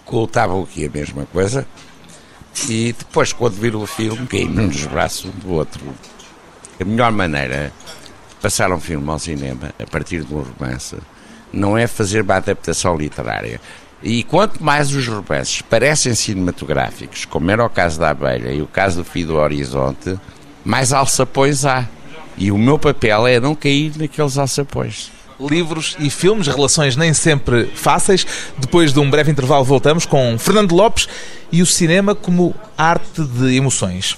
Com 0.05 0.25
o 0.25 0.27
Tabuki 0.27 0.85
a 0.85 0.91
mesma 0.91 1.25
coisa, 1.27 1.67
e 2.69 2.95
depois, 2.97 3.33
quando 3.33 3.55
vir 3.55 3.75
o 3.75 3.87
filme, 3.87 4.27
caí-me 4.27 4.67
nos 4.67 4.85
braços 4.85 5.27
um 5.27 5.39
do 5.39 5.53
outro. 5.53 5.81
A 6.81 6.85
melhor 6.85 7.13
maneira 7.13 7.73
de 8.29 8.37
passar 8.37 8.71
um 8.73 8.81
filme 8.81 9.09
ao 9.09 9.19
cinema, 9.19 9.73
a 9.79 9.87
partir 9.87 10.25
de 10.25 10.35
um 10.35 10.43
romance, 10.43 10.97
não 11.53 11.77
é 11.77 11.87
fazer 11.87 12.23
uma 12.23 12.37
adaptação 12.37 12.97
literária. 12.97 13.61
E 14.03 14.25
quanto 14.25 14.63
mais 14.63 14.93
os 14.93 15.07
romances 15.07 15.63
parecem 15.63 16.15
cinematográficos, 16.15 17.25
como 17.25 17.51
era 17.51 17.65
o 17.65 17.71
caso 17.71 18.01
da 18.01 18.11
Abelha 18.11 18.53
e 18.53 18.61
o 18.61 18.67
caso 18.67 19.03
do 19.03 19.05
Fio 19.05 19.29
do 19.29 19.37
Horizonte, 19.37 20.19
mais 20.65 20.93
alçapões 20.93 21.65
há. 21.65 21.87
E 22.37 22.51
o 22.51 22.59
meu 22.59 22.79
papel 22.79 23.27
é 23.27 23.39
não 23.39 23.55
cair 23.55 23.93
naqueles 23.97 24.37
alçapões. 24.39 25.13
Livros 25.39 25.97
e 25.99 26.11
filmes, 26.11 26.47
relações 26.47 26.97
nem 26.97 27.13
sempre 27.15 27.67
fáceis. 27.75 28.27
Depois 28.59 28.93
de 28.93 28.99
um 28.99 29.09
breve 29.09 29.31
intervalo, 29.31 29.65
voltamos 29.65 30.07
com 30.07 30.37
Fernando 30.39 30.75
Lopes 30.75 31.09
e 31.51 31.63
o 31.63 31.67
cinema 31.67 32.15
como 32.15 32.55
arte 32.77 33.23
de 33.23 33.57
emoções. 33.57 34.17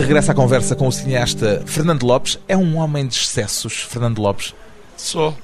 Regressa 0.00 0.32
à 0.32 0.34
conversa 0.34 0.76
com 0.76 0.86
o 0.86 0.92
cineasta 0.92 1.62
Fernando 1.66 2.04
Lopes. 2.04 2.38
É 2.46 2.56
um 2.56 2.76
homem 2.76 3.06
de 3.06 3.16
excessos, 3.16 3.82
Fernando 3.82 4.20
Lopes? 4.20 4.54
Sou. 4.96 5.36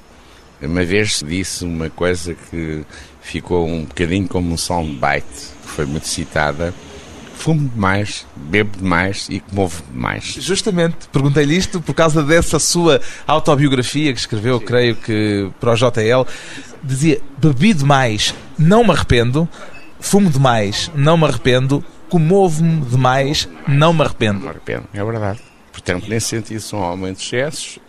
Uma 0.62 0.84
vez 0.84 1.22
disse 1.26 1.64
uma 1.64 1.90
coisa 1.90 2.34
que 2.34 2.84
ficou 3.20 3.66
um 3.66 3.84
bocadinho 3.84 4.28
como 4.28 4.52
um 4.52 4.56
soundbite, 4.56 5.26
que 5.62 5.68
foi 5.68 5.86
muito 5.86 6.06
citada. 6.06 6.72
Fumo 7.36 7.68
demais, 7.68 8.24
bebo 8.36 8.78
demais 8.78 9.26
e 9.28 9.40
comovo 9.40 9.82
demais. 9.90 10.36
Justamente, 10.38 11.08
perguntei-lhe 11.12 11.56
isto 11.56 11.80
por 11.80 11.94
causa 11.94 12.22
dessa 12.22 12.58
sua 12.58 13.00
autobiografia 13.26 14.12
que 14.12 14.20
escreveu, 14.20 14.60
Sim. 14.60 14.64
creio 14.64 14.96
que 14.96 15.50
para 15.58 15.72
o 15.72 15.76
JL. 15.76 16.26
Dizia: 16.82 17.20
bebi 17.38 17.74
demais, 17.74 18.34
não 18.56 18.84
me 18.84 18.90
arrependo, 18.90 19.48
fumo 19.98 20.30
demais, 20.30 20.90
não 20.94 21.16
me 21.16 21.24
arrependo, 21.24 21.84
comovo-me 22.14 22.80
demais, 22.82 23.48
não 23.66 23.92
me 23.92 24.02
arrependo. 24.02 24.34
Não 24.34 24.42
me 24.42 24.50
arrependo, 24.50 24.84
é 24.94 25.04
verdade. 25.04 25.40
Portanto, 25.72 26.08
nesse 26.08 26.28
sentido, 26.28 26.62
um 26.74 26.80
homem 26.80 27.12
de 27.12 27.20
excessos. 27.20 27.80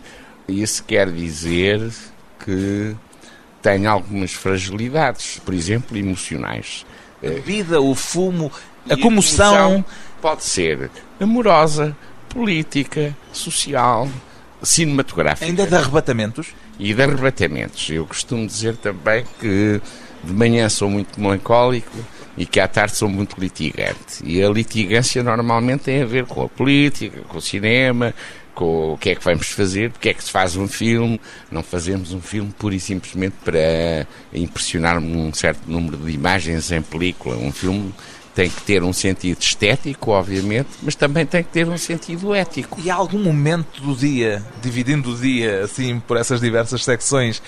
Isso 0.48 0.82
quer 0.82 1.12
dizer 1.12 1.92
que 2.44 2.96
tenho 3.62 3.88
algumas 3.88 4.32
fragilidades, 4.32 5.38
por 5.44 5.54
exemplo, 5.54 5.96
emocionais. 5.96 6.84
A 7.22 7.40
vida, 7.40 7.80
o 7.80 7.94
fumo, 7.94 8.50
a, 8.90 8.94
a 8.94 8.96
comoção. 8.96 9.84
Pode 10.20 10.42
ser 10.42 10.90
amorosa, 11.20 11.96
política, 12.28 13.16
social, 13.32 14.08
cinematográfica. 14.60 15.46
Ainda 15.46 15.68
de 15.68 15.74
arrebatamentos? 15.76 16.48
E 16.80 16.92
de 16.92 17.00
arrebatamentos. 17.00 17.88
Eu 17.90 18.04
costumo 18.06 18.44
dizer 18.44 18.76
também 18.76 19.24
que 19.38 19.80
de 20.24 20.32
manhã 20.32 20.68
sou 20.68 20.90
muito 20.90 21.20
melancólico, 21.20 21.96
e 22.36 22.44
que 22.44 22.60
à 22.60 22.68
tarde 22.68 22.96
sou 22.96 23.08
muito 23.08 23.40
litigante. 23.40 24.22
E 24.24 24.42
a 24.42 24.48
litigância 24.48 25.22
normalmente 25.22 25.84
tem 25.84 26.02
a 26.02 26.06
ver 26.06 26.26
com 26.26 26.42
a 26.42 26.48
política, 26.48 27.20
com 27.28 27.38
o 27.38 27.40
cinema, 27.40 28.14
com 28.54 28.94
o 28.94 28.98
que 28.98 29.10
é 29.10 29.14
que 29.14 29.24
vamos 29.24 29.48
fazer, 29.48 29.90
porque 29.90 30.08
é 30.08 30.14
que 30.14 30.24
se 30.24 30.30
faz 30.30 30.56
um 30.56 30.66
filme. 30.66 31.20
Não 31.50 31.62
fazemos 31.62 32.12
um 32.12 32.20
filme 32.20 32.52
pura 32.58 32.74
e 32.74 32.80
simplesmente 32.80 33.36
para 33.44 34.06
impressionar 34.32 34.98
um 34.98 35.32
certo 35.32 35.60
número 35.66 35.96
de 35.96 36.10
imagens 36.12 36.70
em 36.70 36.82
película. 36.82 37.36
Um 37.36 37.52
filme 37.52 37.94
tem 38.34 38.50
que 38.50 38.60
ter 38.62 38.82
um 38.82 38.92
sentido 38.92 39.40
estético, 39.40 40.10
obviamente, 40.10 40.68
mas 40.82 40.94
também 40.94 41.24
tem 41.24 41.42
que 41.42 41.50
ter 41.50 41.66
um 41.66 41.78
sentido 41.78 42.34
ético. 42.34 42.78
E 42.84 42.90
há 42.90 42.94
algum 42.94 43.18
momento 43.18 43.80
do 43.80 43.96
dia, 43.96 44.44
dividindo 44.60 45.12
o 45.12 45.16
dia 45.16 45.64
assim 45.64 45.98
por 46.00 46.18
essas 46.18 46.38
diversas 46.38 46.84
secções, 46.84 47.42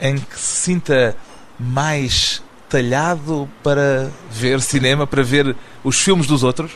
em 0.00 0.16
que 0.16 0.38
se 0.38 0.62
sinta 0.62 1.14
mais 1.58 2.42
talhado 2.68 3.48
para 3.62 4.10
ver 4.30 4.60
cinema, 4.60 5.06
para 5.06 5.22
ver 5.22 5.54
os 5.82 6.00
filmes 6.00 6.26
dos 6.26 6.42
outros? 6.42 6.72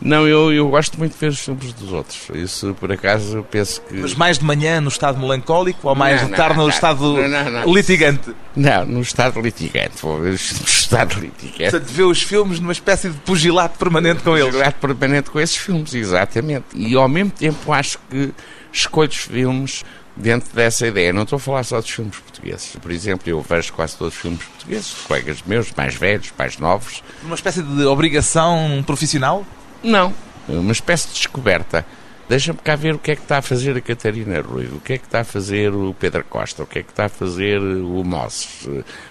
Não, 0.00 0.26
eu, 0.28 0.52
eu 0.52 0.68
gosto 0.68 0.98
muito 0.98 1.12
de 1.12 1.18
ver 1.18 1.28
os 1.28 1.38
filmes 1.38 1.72
dos 1.72 1.92
outros. 1.92 2.28
Isso, 2.34 2.76
por 2.78 2.92
acaso, 2.92 3.44
penso 3.50 3.80
que. 3.82 3.94
Mas 3.94 4.14
mais 4.14 4.38
de 4.38 4.44
manhã 4.44 4.80
no 4.80 4.88
estado 4.88 5.18
melancólico 5.18 5.88
ou 5.88 5.94
mais 5.94 6.20
não, 6.20 6.28
de 6.28 6.36
tarde 6.36 6.56
no 6.56 6.62
não, 6.64 6.68
estado 6.68 7.16
não, 7.16 7.72
litigante? 7.72 8.34
Não, 8.54 8.84
no 8.84 9.00
estado 9.00 9.40
litigante. 9.40 10.02
Vou 10.02 10.20
ver 10.20 10.30
no 10.30 10.34
estado 10.34 11.18
litigante. 11.18 11.70
Portanto, 11.70 11.88
vê 11.88 12.02
os 12.02 12.22
filmes 12.22 12.60
numa 12.60 12.72
espécie 12.72 13.08
de 13.08 13.16
pugilato 13.18 13.78
permanente 13.78 14.22
com 14.22 14.36
eles. 14.36 14.50
Pugilato 14.50 14.78
permanente 14.78 15.30
com 15.30 15.40
esses 15.40 15.56
filmes, 15.56 15.94
exatamente. 15.94 16.66
E 16.74 16.94
ao 16.94 17.08
mesmo 17.08 17.30
tempo 17.30 17.72
acho 17.72 17.98
que 18.10 18.30
escolho 18.72 19.08
os 19.08 19.16
filmes 19.16 19.84
dentro 20.16 20.54
dessa 20.54 20.86
ideia. 20.86 21.12
Não 21.12 21.22
estou 21.22 21.36
a 21.36 21.40
falar 21.40 21.64
só 21.64 21.80
dos 21.80 21.90
filmes 21.90 22.16
portugueses. 22.16 22.76
Por 22.80 22.90
exemplo, 22.90 23.28
eu 23.28 23.40
vejo 23.40 23.72
quase 23.72 23.96
todos 23.96 24.14
os 24.14 24.20
filmes 24.20 24.42
portugueses, 24.42 24.94
colegas 25.06 25.42
meus, 25.46 25.72
mais 25.72 25.94
velhos, 25.94 26.32
mais 26.38 26.58
novos. 26.58 27.02
Uma 27.22 27.34
espécie 27.34 27.62
de 27.62 27.84
obrigação 27.84 28.82
profissional? 28.86 29.44
Não, 29.82 30.14
uma 30.48 30.72
espécie 30.72 31.08
de 31.08 31.14
descoberta. 31.14 31.84
Deixa-me 32.26 32.58
cá 32.58 32.74
ver 32.74 32.94
o 32.94 32.98
que 32.98 33.10
é 33.10 33.16
que 33.16 33.22
está 33.22 33.38
a 33.38 33.42
fazer 33.42 33.76
a 33.76 33.82
Catarina 33.82 34.40
Rui, 34.40 34.64
o 34.72 34.80
que 34.80 34.94
é 34.94 34.98
que 34.98 35.04
está 35.04 35.20
a 35.20 35.24
fazer 35.24 35.74
o 35.74 35.94
Pedro 35.98 36.24
Costa, 36.24 36.62
o 36.62 36.66
que 36.66 36.78
é 36.78 36.82
que 36.82 36.90
está 36.90 37.04
a 37.04 37.08
fazer 37.10 37.58
o 37.60 38.02
Mosses, 38.02 38.66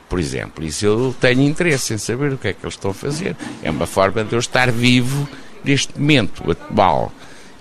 por 0.10 0.20
exemplo. 0.20 0.66
Isso 0.66 0.88
eu 0.88 1.16
tenho 1.22 1.42
interesse 1.42 1.94
em 1.94 2.00
saber 2.00 2.34
o 2.34 2.40
que 2.40 2.48
é 2.48 2.54
que 2.54 2.66
eles 2.66 2.74
estão 2.74 2.90
a 2.90 2.94
fazer. 2.94 3.36
É 3.62 3.70
uma 3.70 3.86
forma 3.86 4.24
de 4.24 4.34
eu 4.34 4.40
estar 4.40 4.72
vivo 4.72 5.30
neste 5.64 5.98
momento 6.00 6.50
atual. 6.50 7.12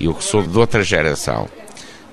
Eu 0.00 0.14
que 0.14 0.24
sou 0.24 0.42
de 0.42 0.58
outra 0.58 0.82
geração 0.82 1.48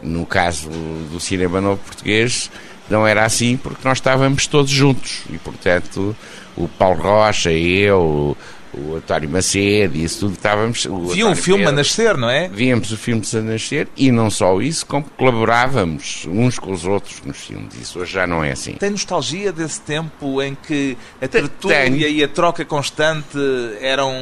no 0.02 0.26
caso 0.26 0.70
do 0.70 1.20
cinema 1.20 1.60
novo 1.60 1.82
português, 1.84 2.50
não 2.90 3.06
era 3.06 3.26
assim 3.26 3.58
porque 3.58 3.88
nós 3.88 3.98
estávamos 3.98 4.48
todos 4.48 4.72
juntos 4.72 5.24
e, 5.30 5.38
portanto, 5.38 6.16
o 6.58 6.68
Paulo 6.68 7.02
Rocha, 7.02 7.52
eu, 7.52 8.36
o 8.74 8.96
António 8.96 9.30
Macedo 9.30 9.96
e 9.96 10.04
isso 10.04 10.22
tudo 10.22 10.34
estávamos. 10.34 10.88
Via 11.14 11.28
um 11.28 11.36
filme 11.36 11.64
Pedro, 11.64 11.74
a 11.74 11.78
nascer, 11.78 12.18
não 12.18 12.30
é? 12.30 12.48
Víamos 12.48 12.92
o 12.92 12.98
filme 12.98 13.24
a 13.34 13.42
nascer 13.42 13.88
e 13.96 14.12
não 14.12 14.30
só 14.30 14.60
isso, 14.62 14.86
como 14.86 15.06
colaborávamos 15.18 16.26
uns 16.28 16.60
com 16.60 16.72
os 16.72 16.86
outros 16.86 17.22
nos 17.24 17.38
filmes. 17.38 17.76
Isso 17.76 18.00
hoje 18.00 18.14
já 18.14 18.28
não 18.28 18.44
é 18.44 18.52
assim. 18.52 18.74
Tem 18.74 18.90
nostalgia 18.90 19.52
desse 19.52 19.82
tempo 19.82 20.42
em 20.42 20.56
que 20.56 20.98
a 21.22 21.28
tertúlia 21.28 22.08
e 22.08 22.24
a 22.24 22.28
troca 22.28 22.64
constante 22.66 23.38
eram 23.82 24.14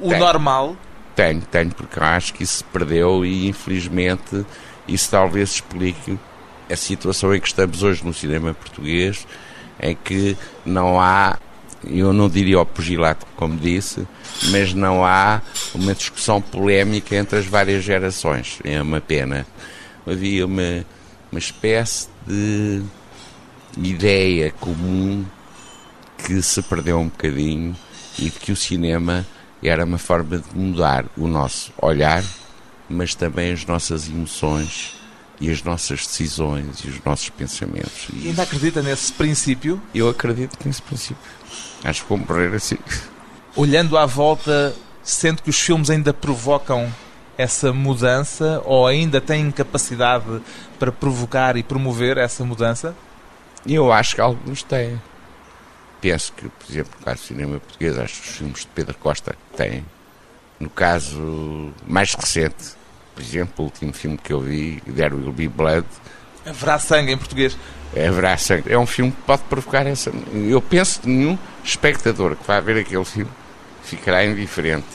o 0.00 0.08
tenho. 0.08 0.20
normal? 0.20 0.76
Tenho, 1.14 1.40
tenho, 1.40 1.74
porque 1.74 1.98
acho 1.98 2.34
que 2.34 2.42
isso 2.42 2.58
se 2.58 2.64
perdeu 2.64 3.24
e 3.24 3.48
infelizmente 3.48 4.44
isso 4.88 5.10
talvez 5.10 5.50
explique 5.50 6.18
a 6.70 6.76
situação 6.76 7.34
em 7.34 7.40
que 7.40 7.48
estamos 7.48 7.82
hoje 7.82 8.04
no 8.04 8.12
cinema 8.12 8.54
português, 8.54 9.26
em 9.80 9.94
que 9.94 10.36
não 10.64 11.00
há 11.00 11.38
eu 11.84 12.12
não 12.12 12.28
diria 12.28 12.58
o 12.60 12.66
pugilato, 12.66 13.26
como 13.36 13.56
disse, 13.56 14.06
mas 14.50 14.74
não 14.74 15.04
há 15.04 15.40
uma 15.74 15.94
discussão 15.94 16.40
polémica 16.40 17.14
entre 17.14 17.38
as 17.38 17.46
várias 17.46 17.84
gerações. 17.84 18.58
É 18.64 18.80
uma 18.80 19.00
pena. 19.00 19.46
Havia 20.04 20.46
uma, 20.46 20.84
uma 21.30 21.38
espécie 21.38 22.08
de 22.26 22.82
ideia 23.76 24.50
comum 24.52 25.24
que 26.18 26.42
se 26.42 26.62
perdeu 26.62 26.98
um 26.98 27.08
bocadinho 27.08 27.76
e 28.18 28.24
de 28.24 28.38
que 28.38 28.50
o 28.50 28.56
cinema 28.56 29.26
era 29.62 29.84
uma 29.84 29.98
forma 29.98 30.38
de 30.38 30.58
mudar 30.58 31.04
o 31.16 31.26
nosso 31.26 31.72
olhar, 31.80 32.24
mas 32.88 33.14
também 33.14 33.52
as 33.52 33.64
nossas 33.64 34.08
emoções 34.08 34.94
e 35.40 35.50
as 35.50 35.62
nossas 35.62 36.06
decisões 36.06 36.80
e 36.84 36.88
os 36.88 37.02
nossos 37.04 37.28
pensamentos. 37.28 38.08
E 38.12 38.28
ainda 38.28 38.42
acredita 38.42 38.82
nesse 38.82 39.12
princípio? 39.12 39.80
Eu 39.94 40.08
acredito 40.08 40.56
nesse 40.64 40.82
princípio. 40.82 41.22
Acho 41.84 42.02
que 42.02 42.08
vou 42.08 42.18
morrer 42.18 42.54
assim. 42.54 42.78
Olhando 43.54 43.96
à 43.96 44.06
volta, 44.06 44.74
sente 45.02 45.42
que 45.42 45.50
os 45.50 45.58
filmes 45.58 45.90
ainda 45.90 46.12
provocam 46.12 46.92
essa 47.38 47.72
mudança 47.72 48.62
ou 48.64 48.86
ainda 48.86 49.20
têm 49.20 49.50
capacidade 49.50 50.24
para 50.78 50.90
provocar 50.90 51.56
e 51.56 51.62
promover 51.62 52.16
essa 52.16 52.44
mudança? 52.44 52.94
Eu 53.66 53.92
acho 53.92 54.14
que 54.14 54.20
alguns 54.20 54.62
têm. 54.62 55.00
Penso 56.00 56.32
que, 56.32 56.48
por 56.48 56.70
exemplo, 56.70 56.92
no 56.98 57.04
caso 57.04 57.22
do 57.22 57.26
cinema 57.26 57.60
português, 57.60 57.98
acho 57.98 58.22
que 58.22 58.28
os 58.28 58.36
filmes 58.36 58.60
de 58.60 58.66
Pedro 58.68 58.96
Costa 58.98 59.34
têm. 59.56 59.84
No 60.58 60.70
caso 60.70 61.72
mais 61.86 62.14
recente, 62.14 62.76
por 63.14 63.22
exemplo, 63.22 63.54
o 63.58 63.62
último 63.64 63.92
filme 63.92 64.18
que 64.18 64.32
eu 64.32 64.40
vi, 64.40 64.80
There 64.94 65.14
Will 65.14 65.32
Be 65.32 65.48
Blood. 65.48 65.86
Haverá 66.44 66.78
sangue 66.78 67.12
em 67.12 67.18
português. 67.18 67.56
Haverá 67.92 68.36
sangue. 68.36 68.72
É 68.72 68.78
um 68.78 68.86
filme 68.86 69.12
que 69.12 69.22
pode 69.22 69.42
provocar 69.44 69.86
essa. 69.86 70.10
Eu 70.32 70.60
penso 70.60 71.00
que 71.00 71.08
nenhum 71.08 71.38
espectador 71.64 72.36
que 72.36 72.46
vai 72.46 72.60
ver 72.60 72.78
aquele 72.78 73.04
filme 73.04 73.30
ficará 73.82 74.24
indiferente, 74.24 74.86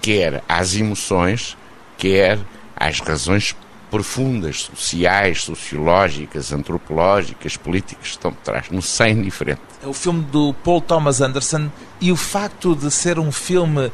quer 0.00 0.42
às 0.48 0.74
emoções, 0.74 1.56
quer 1.98 2.38
às 2.74 3.00
razões 3.00 3.54
profundas, 3.90 4.62
sociais, 4.74 5.42
sociológicas, 5.44 6.52
antropológicas, 6.52 7.56
políticas 7.56 8.02
que 8.02 8.10
estão 8.10 8.32
por 8.32 8.42
trás. 8.42 8.66
Não 8.70 8.82
sei 8.82 9.12
indiferente. 9.12 9.60
É 9.82 9.86
o 9.86 9.92
filme 9.92 10.24
do 10.24 10.54
Paul 10.64 10.80
Thomas 10.80 11.20
Anderson 11.20 11.70
e 12.00 12.10
o 12.10 12.16
facto 12.16 12.74
de 12.74 12.90
ser 12.90 13.18
um 13.18 13.30
filme 13.30 13.92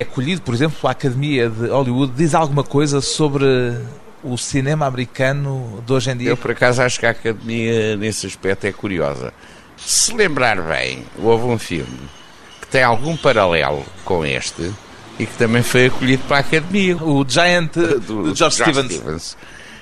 acolhido, 0.00 0.42
por 0.42 0.54
exemplo, 0.54 0.78
pela 0.80 0.92
Academia 0.92 1.48
de 1.48 1.68
Hollywood, 1.68 2.12
diz 2.16 2.34
alguma 2.34 2.64
coisa 2.64 3.00
sobre 3.00 3.44
o 4.22 4.36
cinema 4.36 4.86
americano 4.86 5.82
de 5.86 5.92
hoje 5.92 6.10
em 6.10 6.16
dia? 6.16 6.30
Eu, 6.30 6.36
por 6.36 6.50
acaso, 6.50 6.82
acho 6.82 6.98
que 6.98 7.06
a 7.06 7.10
Academia, 7.10 7.96
nesse 7.96 8.26
aspecto, 8.26 8.66
é 8.66 8.72
curiosa. 8.72 9.32
Se 9.76 10.14
lembrar 10.14 10.60
bem, 10.60 11.04
houve 11.18 11.44
um 11.44 11.58
filme 11.58 11.98
que 12.60 12.66
tem 12.66 12.82
algum 12.82 13.16
paralelo 13.16 13.84
com 14.04 14.24
este 14.24 14.72
e 15.18 15.26
que 15.26 15.36
também 15.36 15.62
foi 15.62 15.86
acolhido 15.86 16.22
para 16.24 16.38
a 16.38 16.40
Academia. 16.40 16.96
O 16.96 17.24
Giant, 17.28 17.72
do, 17.72 18.00
do 18.00 18.34
George, 18.34 18.56
Stevens. 18.56 18.92
Stevens. 18.92 19.36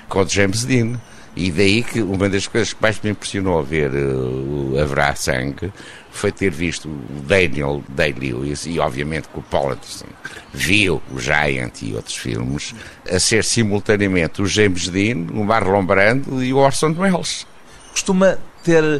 Com 0.07 0.27
James 0.27 0.65
Dean. 0.65 0.99
E 1.39 1.51
daí 1.51 1.83
que 1.83 2.01
uma 2.01 2.27
das 2.27 2.47
coisas 2.47 2.73
que 2.73 2.81
mais 2.81 2.99
me 2.99 3.11
impressionou 3.11 3.59
a 3.59 3.61
ver 3.61 3.91
uh, 3.91 4.73
o 4.73 4.79
Haverá 4.81 5.13
Sangue 5.13 5.71
foi 6.09 6.31
ter 6.31 6.49
visto 6.49 6.89
o 6.89 7.21
Daniel 7.21 7.83
Day-Lewis 7.89 8.65
e 8.65 8.79
obviamente 8.79 9.27
que 9.27 9.37
o 9.37 9.43
Paul 9.43 9.73
Anderson 9.73 10.07
viu 10.51 10.99
o 11.13 11.19
Giant 11.19 11.83
e 11.83 11.93
outros 11.93 12.15
filmes 12.15 12.73
a 13.07 13.19
ser 13.19 13.43
simultaneamente 13.43 14.41
o 14.41 14.47
James 14.47 14.89
Dean, 14.89 15.27
o 15.31 15.43
Marlon 15.43 15.85
Brando 15.85 16.43
e 16.43 16.51
o 16.51 16.57
Orson 16.57 16.95
Welles. 16.97 17.45
Costuma 17.91 18.39
ter 18.63 18.99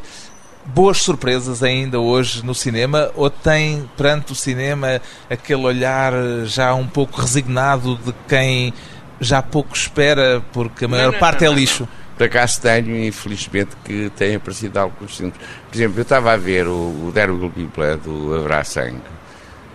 boas 0.63 0.99
surpresas 0.99 1.63
ainda 1.63 1.99
hoje 1.99 2.45
no 2.45 2.53
cinema 2.53 3.09
ou 3.15 3.31
tem 3.31 3.89
perante 3.97 4.33
o 4.33 4.35
cinema 4.35 5.01
aquele 5.27 5.63
olhar 5.63 6.13
já 6.45 6.75
um 6.75 6.85
pouco 6.85 7.19
resignado 7.19 7.95
de 7.95 8.13
quem 8.27 8.71
já 9.19 9.41
pouco 9.41 9.75
espera 9.75 10.43
porque 10.53 10.85
a 10.85 10.87
maior 10.87 11.05
não, 11.05 11.11
não, 11.13 11.19
parte 11.19 11.43
é 11.43 11.47
não, 11.47 11.53
é 11.55 11.59
lixo? 11.59 11.87
Por 12.17 12.25
acaso 12.25 12.59
tenho, 12.61 12.97
infelizmente, 13.05 13.75
que 13.85 14.09
tem 14.15 14.35
aparecido 14.35 14.79
alguns 14.79 15.15
filmes. 15.15 15.35
Por 15.69 15.77
exemplo, 15.77 15.99
eu 15.99 16.01
estava 16.01 16.33
a 16.33 16.37
ver 16.37 16.67
o, 16.67 17.11
o 17.11 17.51
Be 17.55 17.65
Blood, 17.65 18.01
do 18.01 18.65
Sangue, 18.65 19.01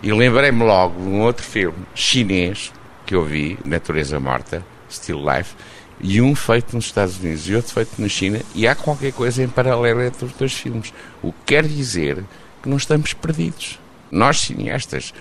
e 0.02 0.12
lembrei-me 0.12 0.64
logo 0.64 1.00
de 1.00 1.06
um 1.06 1.20
outro 1.20 1.44
filme 1.44 1.78
chinês 1.94 2.72
que 3.06 3.14
eu 3.14 3.24
vi, 3.24 3.56
Natureza 3.64 4.18
Morta, 4.18 4.64
Still 4.90 5.20
Life, 5.20 5.54
e 6.00 6.20
um 6.20 6.34
feito 6.34 6.74
nos 6.74 6.86
Estados 6.86 7.20
Unidos 7.20 7.48
e 7.48 7.54
outro 7.54 7.72
feito 7.72 7.92
na 8.02 8.08
China, 8.08 8.40
e 8.56 8.66
há 8.66 8.74
qualquer 8.74 9.12
coisa 9.12 9.40
em 9.40 9.48
paralelo 9.48 10.02
entre 10.02 10.24
os 10.24 10.32
dois 10.32 10.52
filmes. 10.52 10.92
O 11.22 11.32
que 11.32 11.38
quer 11.46 11.64
dizer 11.64 12.24
que 12.60 12.68
não 12.68 12.76
estamos 12.76 13.12
perdidos. 13.12 13.78
Nós, 14.10 14.40
cineastas, 14.40 15.14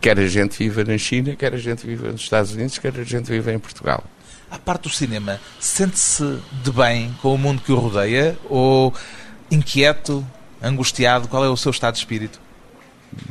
quer 0.00 0.18
a 0.18 0.26
gente 0.26 0.58
viva 0.58 0.84
na 0.84 0.98
China, 0.98 1.34
quer 1.34 1.54
a 1.54 1.58
gente 1.58 1.86
viva 1.86 2.12
nos 2.12 2.20
Estados 2.20 2.52
Unidos, 2.52 2.78
quer 2.78 2.92
a 2.98 3.04
gente 3.04 3.30
viva 3.30 3.52
em 3.52 3.58
Portugal. 3.58 4.04
A 4.50 4.58
parte 4.58 4.82
do 4.82 4.90
cinema, 4.90 5.40
sente-se 5.58 6.38
de 6.62 6.70
bem 6.70 7.14
com 7.20 7.34
o 7.34 7.38
mundo 7.38 7.60
que 7.62 7.72
o 7.72 7.76
rodeia 7.76 8.38
ou 8.48 8.94
inquieto, 9.50 10.24
angustiado? 10.62 11.28
Qual 11.28 11.44
é 11.44 11.48
o 11.48 11.56
seu 11.56 11.70
estado 11.70 11.94
de 11.94 12.00
espírito? 12.00 12.40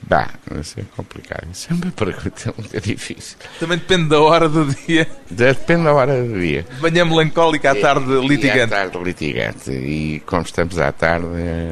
Bah, 0.07 0.29
isso 0.59 0.79
é 0.79 0.83
complicado. 0.95 1.47
Isso 1.51 1.67
é 1.71 1.73
uma 1.73 1.91
pergunta 1.91 2.53
muito 2.57 2.81
difícil. 2.81 3.37
Também 3.59 3.77
depende 3.77 4.09
da 4.09 4.19
hora 4.19 4.47
do 4.49 4.65
dia. 4.65 5.07
Depende 5.29 5.83
da 5.83 5.93
hora 5.93 6.23
do 6.23 6.39
dia. 6.39 6.63
De 6.63 6.81
manhã 6.81 7.05
melancólica, 7.05 7.71
à 7.71 7.75
tarde 7.75 8.19
litigante. 8.27 8.57
E 8.57 8.61
à 8.61 8.67
tarde 8.67 8.97
litigante. 8.97 9.71
E 9.71 10.21
como 10.25 10.43
estamos 10.43 10.77
à 10.79 10.91
tarde, 10.91 11.27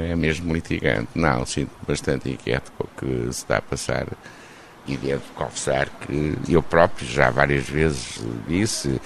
é 0.10 0.16
mesmo 0.16 0.54
litigante. 0.54 1.10
Não, 1.16 1.46
sinto 1.46 1.72
bastante 1.88 2.30
inquieto 2.30 2.72
com 2.78 2.84
o 2.84 2.90
que 2.98 3.24
se 3.24 3.40
está 3.40 3.58
a 3.58 3.62
passar. 3.62 4.08
E 4.86 4.98
devo 4.98 5.24
confessar 5.36 5.88
que 5.90 6.36
eu 6.50 6.62
próprio 6.62 7.08
já 7.08 7.30
várias 7.30 7.64
vezes 7.70 8.22
disse 8.48 9.00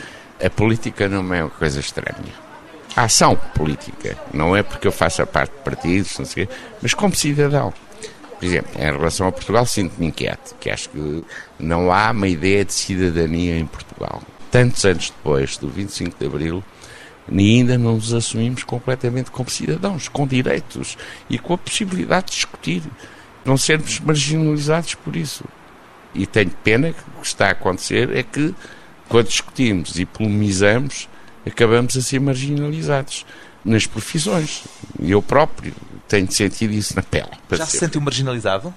a 0.44 0.50
política 0.50 1.08
não 1.10 1.34
é 1.34 1.44
uma 1.44 1.50
coisa 1.50 1.80
estranha. 1.80 2.48
A 2.96 3.04
ação 3.04 3.36
política, 3.54 4.18
não 4.34 4.56
é 4.56 4.64
porque 4.64 4.88
eu 4.88 4.92
faça 4.92 5.26
parte 5.26 5.52
de 5.52 5.64
partidos, 5.64 6.18
não 6.18 6.26
sei, 6.26 6.50
mas 6.82 6.94
como 6.94 7.16
cidadão. 7.16 7.74
Por 8.40 8.46
exemplo, 8.46 8.72
em 8.80 8.86
relação 8.86 9.28
a 9.28 9.32
Portugal, 9.32 9.66
sinto-me 9.66 10.08
inquieto, 10.08 10.56
que 10.60 10.70
acho 10.70 10.90
que 10.90 11.24
não 11.60 11.92
há 11.92 12.12
uma 12.12 12.28
ideia 12.28 12.64
de 12.64 12.74
cidadania 12.74 13.58
em 13.58 13.66
Portugal. 13.66 14.22
Tantos 14.52 14.86
anos 14.86 15.10
depois 15.10 15.58
do 15.58 15.68
25 15.68 16.18
de 16.20 16.26
Abril, 16.26 16.64
ainda 17.32 17.78
não 17.78 17.96
nos 17.96 18.14
assumimos 18.14 18.64
completamente 18.64 19.32
como 19.32 19.50
cidadãos, 19.50 20.08
com 20.08 20.26
direitos 20.26 20.98
e 21.30 21.38
com 21.38 21.54
a 21.54 21.58
possibilidade 21.58 22.28
de 22.28 22.34
discutir, 22.34 22.84
não 23.44 23.58
sermos 23.58 24.00
marginalizados 24.00 24.96
por 24.96 25.16
isso. 25.16 25.44
E 26.14 26.26
tenho 26.26 26.52
pena 26.64 26.94
que 26.94 27.00
o 27.18 27.22
que 27.22 27.28
está 27.28 27.48
a 27.48 27.52
acontecer 27.52 28.16
é 28.16 28.24
que 28.24 28.54
quando 29.08 29.28
discutimos 29.28 29.98
e 30.00 30.06
polemizamos, 30.06 31.08
acabamos 31.46 31.96
a 31.96 32.02
ser 32.02 32.20
marginalizados 32.20 33.26
nas 33.64 33.86
profissões. 33.86 34.64
Eu 35.02 35.22
próprio 35.22 35.74
tenho 36.08 36.32
sentido 36.32 36.74
isso 36.74 36.96
na 36.96 37.04
pele. 37.04 37.30
Já 37.52 37.66
se 37.66 37.78
sentiu 37.78 38.02
marginalizado? 38.02 38.74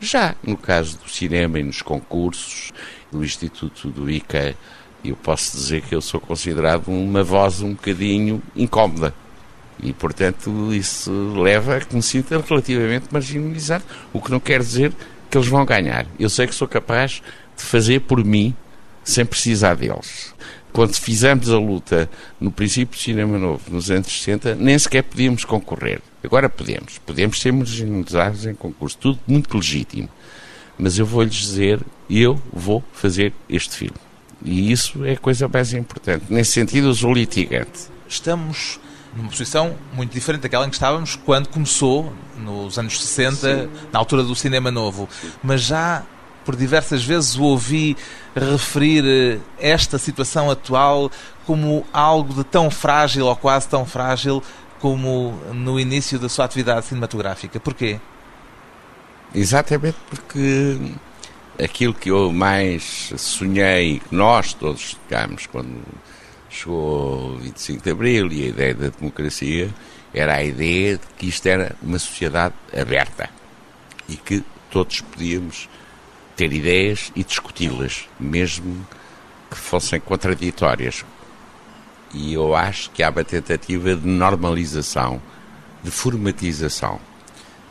Já, 0.00 0.34
no 0.42 0.56
caso 0.56 0.98
do 0.98 1.08
cinema 1.08 1.60
e 1.60 1.62
nos 1.62 1.80
concursos, 1.80 2.72
do 3.10 3.24
Instituto 3.24 3.88
do 3.88 4.10
ICA, 4.10 4.56
eu 5.04 5.14
posso 5.14 5.56
dizer 5.56 5.82
que 5.82 5.94
eu 5.94 6.00
sou 6.00 6.20
considerado 6.20 6.88
uma 6.88 7.22
voz 7.22 7.60
um 7.60 7.72
bocadinho 7.72 8.42
incómoda. 8.56 9.14
E, 9.82 9.92
portanto, 9.92 10.72
isso 10.72 11.10
leva 11.36 11.76
a 11.76 11.80
que 11.80 11.94
me 11.94 12.02
sinta 12.02 12.40
relativamente 12.40 13.06
marginalizado, 13.10 13.84
o 14.12 14.20
que 14.20 14.30
não 14.30 14.40
quer 14.40 14.60
dizer 14.60 14.92
que 15.30 15.36
eles 15.36 15.48
vão 15.48 15.64
ganhar. 15.64 16.06
Eu 16.18 16.30
sei 16.30 16.46
que 16.46 16.54
sou 16.54 16.68
capaz 16.68 17.22
de 17.56 17.62
fazer 17.62 18.00
por 18.00 18.24
mim 18.24 18.54
sem 19.04 19.24
precisar 19.24 19.74
deles. 19.74 20.34
Quando 20.72 20.94
fizemos 20.94 21.50
a 21.50 21.58
luta 21.58 22.08
no 22.40 22.50
princípio 22.50 22.96
do 22.96 23.02
cinema 23.02 23.38
novo, 23.38 23.62
nos 23.70 23.90
anos 23.90 24.06
60, 24.10 24.54
nem 24.54 24.78
sequer 24.78 25.02
podíamos 25.02 25.44
concorrer. 25.44 26.00
Agora 26.24 26.48
podemos. 26.48 26.98
Podemos 26.98 27.40
ser 27.40 27.52
marginalizados 27.52 28.46
em 28.46 28.54
concurso. 28.54 28.96
Tudo 28.98 29.18
muito 29.26 29.54
legítimo. 29.54 30.08
Mas 30.78 30.98
eu 30.98 31.04
vou-lhes 31.04 31.34
dizer, 31.34 31.80
eu 32.08 32.40
vou 32.50 32.82
fazer 32.92 33.34
este 33.48 33.76
filme. 33.76 33.96
E 34.42 34.72
isso 34.72 35.04
é 35.04 35.12
a 35.12 35.16
coisa 35.16 35.46
mais 35.46 35.74
importante. 35.74 36.24
Nesse 36.30 36.52
sentido, 36.52 36.88
eu 36.88 36.94
sou 36.94 37.12
litigante. 37.12 37.80
Estamos 38.08 38.80
numa 39.14 39.28
posição 39.28 39.76
muito 39.92 40.12
diferente 40.12 40.42
daquela 40.42 40.66
em 40.66 40.70
que 40.70 40.76
estávamos 40.76 41.16
quando 41.16 41.48
começou 41.48 42.12
nos 42.38 42.78
anos 42.78 43.00
60, 43.00 43.36
Sim. 43.36 43.68
na 43.92 43.98
altura 43.98 44.22
do 44.22 44.34
cinema 44.34 44.70
novo, 44.70 45.08
mas 45.42 45.60
já 45.62 46.02
por 46.44 46.56
diversas 46.56 47.04
vezes 47.04 47.36
o 47.36 47.42
ouvi 47.42 47.96
referir 48.34 49.04
eh, 49.04 49.38
esta 49.58 49.98
situação 49.98 50.50
atual 50.50 51.10
como 51.46 51.86
algo 51.92 52.34
de 52.34 52.44
tão 52.44 52.70
frágil 52.70 53.26
ou 53.26 53.36
quase 53.36 53.68
tão 53.68 53.84
frágil 53.84 54.42
como 54.78 55.38
no 55.52 55.78
início 55.78 56.18
da 56.18 56.28
sua 56.28 56.44
atividade 56.44 56.86
cinematográfica. 56.86 57.60
Porquê? 57.60 58.00
Exatamente 59.34 59.96
porque 60.10 60.78
aquilo 61.62 61.94
que 61.94 62.10
eu 62.10 62.32
mais 62.32 63.12
sonhei, 63.16 64.00
que 64.00 64.14
nós 64.14 64.52
todos 64.52 64.92
ficámos 64.94 65.46
quando 65.46 65.80
chegou 66.50 67.32
o 67.32 67.38
25 67.38 67.82
de 67.82 67.90
Abril 67.90 68.32
e 68.32 68.44
a 68.44 68.48
ideia 68.48 68.74
da 68.74 68.88
democracia, 68.88 69.70
era 70.12 70.34
a 70.34 70.44
ideia 70.44 70.98
de 70.98 71.06
que 71.16 71.26
isto 71.26 71.46
era 71.46 71.74
uma 71.82 71.98
sociedade 71.98 72.54
aberta 72.76 73.30
e 74.08 74.16
que 74.16 74.44
todos 74.70 75.00
podíamos 75.00 75.68
ter 76.42 76.52
ideias 76.52 77.12
e 77.14 77.22
discuti-las, 77.22 78.08
mesmo 78.18 78.84
que 79.48 79.56
fossem 79.56 80.00
contraditórias. 80.00 81.04
E 82.12 82.34
eu 82.34 82.56
acho 82.56 82.90
que 82.90 83.00
há 83.00 83.10
uma 83.10 83.22
tentativa 83.22 83.94
de 83.94 84.08
normalização, 84.08 85.22
de 85.84 85.90
formatização. 85.90 86.98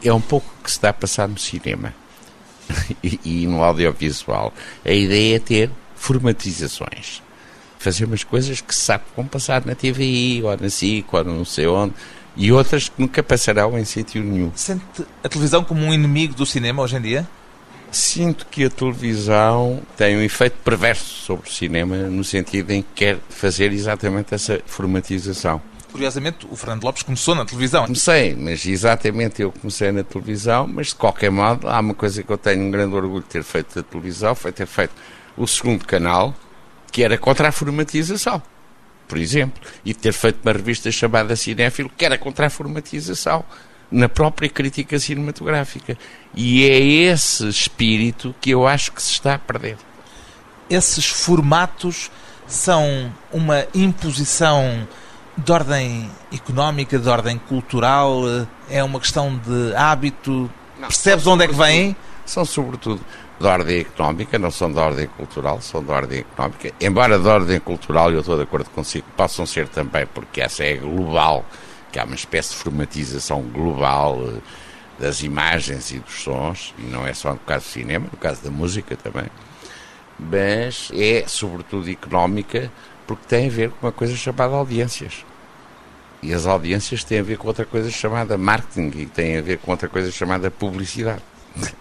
É 0.02 0.14
um 0.14 0.22
pouco 0.22 0.48
o 0.58 0.64
que 0.64 0.72
se 0.72 0.78
está 0.78 0.90
a 0.90 0.94
passar 0.94 1.28
no 1.28 1.38
cinema 1.38 1.94
e, 3.04 3.20
e 3.26 3.46
no 3.46 3.62
audiovisual. 3.62 4.54
A 4.86 4.92
ideia 4.92 5.36
é 5.36 5.40
ter 5.40 5.70
formatizações. 5.96 7.22
Fazer 7.78 8.06
umas 8.06 8.24
coisas 8.24 8.62
que 8.62 8.74
se 8.74 8.82
sabe 8.82 9.04
que 9.04 9.18
vão 9.18 9.28
passar 9.28 9.66
na 9.66 9.76
TVI, 9.76 10.44
ou 10.44 10.56
na 10.56 10.70
SIC, 10.70 11.06
ou 11.12 11.24
não 11.26 11.44
sei 11.44 11.68
onde, 11.68 11.94
e 12.38 12.54
outras 12.54 12.88
que 12.88 13.02
nunca 13.02 13.22
passarão 13.22 13.78
em 13.78 13.84
sítio 13.84 14.24
nenhum. 14.24 14.52
Sente 14.56 15.06
a 15.22 15.28
televisão 15.28 15.62
como 15.62 15.84
um 15.84 15.94
inimigo 15.94 16.34
do 16.36 16.46
cinema 16.46 16.82
hoje 16.82 16.96
em 16.96 17.02
dia? 17.02 17.28
Sinto 17.92 18.46
que 18.46 18.64
a 18.64 18.70
televisão 18.70 19.82
tem 19.98 20.16
um 20.16 20.22
efeito 20.22 20.56
perverso 20.64 21.04
sobre 21.04 21.50
o 21.50 21.52
cinema, 21.52 21.98
no 21.98 22.24
sentido 22.24 22.72
em 22.72 22.82
que 22.82 22.88
quer 22.96 23.18
fazer 23.30 23.74
exatamente 23.74 24.34
essa 24.34 24.62
formatização. 24.66 25.62
Curiosamente, 25.92 26.48
o 26.50 26.56
Fernando 26.56 26.86
Lopes 26.86 27.04
começou 27.04 27.36
na 27.36 27.44
televisão. 27.44 27.84
Comecei, 27.84 28.34
mas 28.34 28.66
exatamente 28.66 29.42
eu 29.42 29.52
comecei 29.52 29.92
na 29.92 30.04
televisão, 30.04 30.66
mas 30.66 30.88
de 30.88 30.96
qualquer 30.96 31.30
modo, 31.30 31.68
há 31.68 31.82
uma 31.82 31.94
coisa 31.94 32.24
que 32.24 32.30
eu 32.32 32.38
tenho 32.38 32.64
um 32.64 32.72
grande 32.72 32.96
orgulho 32.96 33.24
de 33.24 33.28
ter 33.28 33.44
feito 33.44 33.76
da 33.76 33.84
televisão, 33.84 34.34
foi 34.34 34.54
ter 34.54 34.68
feito 34.68 34.94
o 35.36 35.46
segundo 35.46 35.86
canal, 35.86 36.34
que 36.94 37.04
era 37.04 37.18
contra 37.18 37.50
a 37.50 37.52
formatização, 37.52 38.42
por 39.06 39.18
exemplo, 39.18 39.62
e 39.84 39.94
ter 39.94 40.14
feito 40.14 40.40
uma 40.42 40.54
revista 40.54 40.90
chamada 40.92 41.36
Cinéfilo, 41.36 41.92
que 41.98 42.06
era 42.06 42.18
contra 42.18 42.48
a 42.48 42.50
formatização 42.50 43.44
na 43.92 44.08
própria 44.08 44.50
crítica 44.50 44.98
cinematográfica. 44.98 45.98
E 46.34 46.64
é 46.64 46.80
esse 46.80 47.48
espírito 47.48 48.34
que 48.40 48.52
eu 48.52 48.66
acho 48.66 48.92
que 48.92 49.02
se 49.02 49.12
está 49.12 49.36
a 49.36 49.40
perder. 49.40 49.78
Esses 50.70 51.06
formatos 51.06 52.10
são 52.48 53.12
uma 53.32 53.66
imposição 53.74 54.88
de 55.38 55.52
ordem 55.52 56.10
económica, 56.34 56.98
de 56.98 57.10
ordem 57.10 57.38
cultural, 57.38 58.22
é 58.70 58.84
uma 58.84 59.00
questão 59.00 59.38
de 59.38 59.76
hábito. 59.76 60.50
Não, 60.80 60.88
Percebes 60.88 61.28
onde 61.28 61.44
é 61.44 61.48
que 61.48 61.56
vêm? 61.56 61.96
São 62.26 62.46
sobretudo 62.46 63.02
de 63.40 63.48
ordem 63.48 63.80
económica, 63.80 64.38
não 64.38 64.52
são 64.52 64.72
de 64.72 64.80
ordem 64.80 65.08
cultural, 65.08 65.60
são 65.62 65.84
de 65.84 65.92
ordem 65.92 66.20
económica. 66.20 66.72
Embora 66.80 67.18
de 67.18 67.28
ordem 67.28 67.60
cultural, 67.60 68.12
eu 68.12 68.20
estou 68.20 68.38
de 68.38 68.44
acordo 68.44 68.70
consigo, 68.70 69.06
possam 69.18 69.46
ser 69.46 69.68
também, 69.68 70.06
porque 70.06 70.42
essa 70.42 70.64
é 70.64 70.76
global 70.76 71.44
que 71.92 72.00
há 72.00 72.06
uma 72.06 72.16
espécie 72.16 72.52
de 72.52 72.56
formatização 72.56 73.42
global 73.42 74.20
eh, 74.24 74.40
das 75.00 75.22
imagens 75.22 75.92
e 75.92 76.00
dos 76.00 76.24
sons, 76.24 76.74
e 76.78 76.84
não 76.84 77.06
é 77.06 77.14
só 77.14 77.34
no 77.34 77.40
caso 77.40 77.66
do 77.66 77.72
cinema, 77.72 78.08
no 78.12 78.18
caso 78.18 78.42
da 78.44 78.52
música 78.52 78.96
também, 78.96 79.26
mas 80.20 80.92
é 80.94 81.26
sobretudo 81.28 81.90
económica 81.90 82.72
porque 83.08 83.26
tem 83.28 83.48
a 83.48 83.50
ver 83.50 83.72
com 83.72 83.88
uma 83.88 83.92
coisa 83.92 84.16
chamada 84.16 84.56
audiências. 84.56 85.26
E 86.22 86.34
as 86.34 86.46
audiências 86.46 87.04
têm 87.04 87.20
a 87.20 87.24
ver 87.24 87.38
com 87.38 87.48
outra 87.48 87.66
coisa 87.66 87.90
chamada 87.90 88.38
marketing 88.38 88.92
e 88.96 89.06
têm 89.08 89.38
a 89.38 89.42
ver 89.42 89.58
com 89.58 89.72
outra 89.72 89.90
coisa 89.90 90.12
chamada 90.12 90.52
publicidade. 90.52 91.22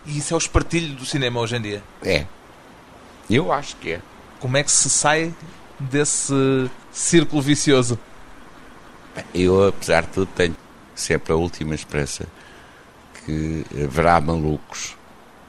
E 0.06 0.18
isso 0.18 0.32
é 0.32 0.36
o 0.36 0.38
espartilho 0.38 0.94
do 0.94 1.04
cinema 1.04 1.38
hoje 1.40 1.56
em 1.56 1.60
dia? 1.60 1.82
É. 2.02 2.24
Eu 3.28 3.52
acho 3.52 3.76
que 3.76 3.92
é. 3.92 4.00
Como 4.40 4.56
é 4.56 4.64
que 4.64 4.72
se 4.72 4.88
sai 4.88 5.32
desse 5.78 6.34
círculo 6.90 7.42
vicioso? 7.42 7.98
Eu, 9.34 9.68
apesar 9.68 10.02
de 10.02 10.08
tudo, 10.08 10.28
tenho 10.34 10.56
sempre 10.94 11.32
a 11.32 11.36
última 11.36 11.74
esperança 11.74 12.26
que 13.24 13.64
haverá 13.84 14.20
malucos 14.20 14.96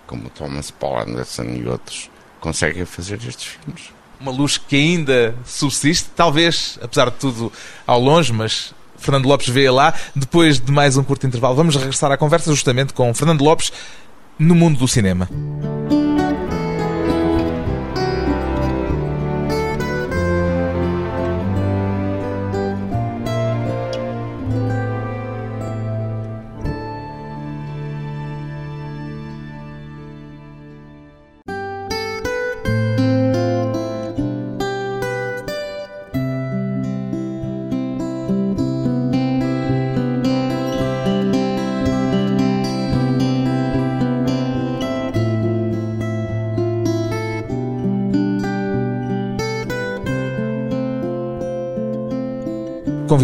como 0.07 0.29
Thomas 0.29 0.71
Paul 0.71 0.99
Anderson 0.99 1.43
e 1.43 1.67
outros 1.67 2.09
conseguem 2.39 2.85
fazer 2.85 3.15
estes 3.27 3.45
filmes. 3.45 3.93
Uma 4.19 4.31
luz 4.31 4.57
que 4.57 4.75
ainda 4.75 5.33
subsiste, 5.45 6.09
talvez, 6.15 6.77
apesar 6.81 7.09
de 7.09 7.17
tudo, 7.17 7.51
ao 7.87 7.99
longe, 7.99 8.33
mas 8.33 8.73
Fernando 8.97 9.25
Lopes 9.25 9.49
vê 9.49 9.69
lá. 9.69 9.93
Depois 10.15 10.59
de 10.59 10.71
mais 10.71 10.97
um 10.97 11.03
curto 11.03 11.25
intervalo, 11.25 11.55
vamos 11.55 11.75
regressar 11.75 12.11
à 12.11 12.17
conversa 12.17 12.51
justamente 12.51 12.93
com 12.93 13.13
Fernando 13.13 13.41
Lopes 13.41 13.71
no 14.37 14.53
mundo 14.53 14.77
do 14.77 14.87
cinema. 14.87 15.27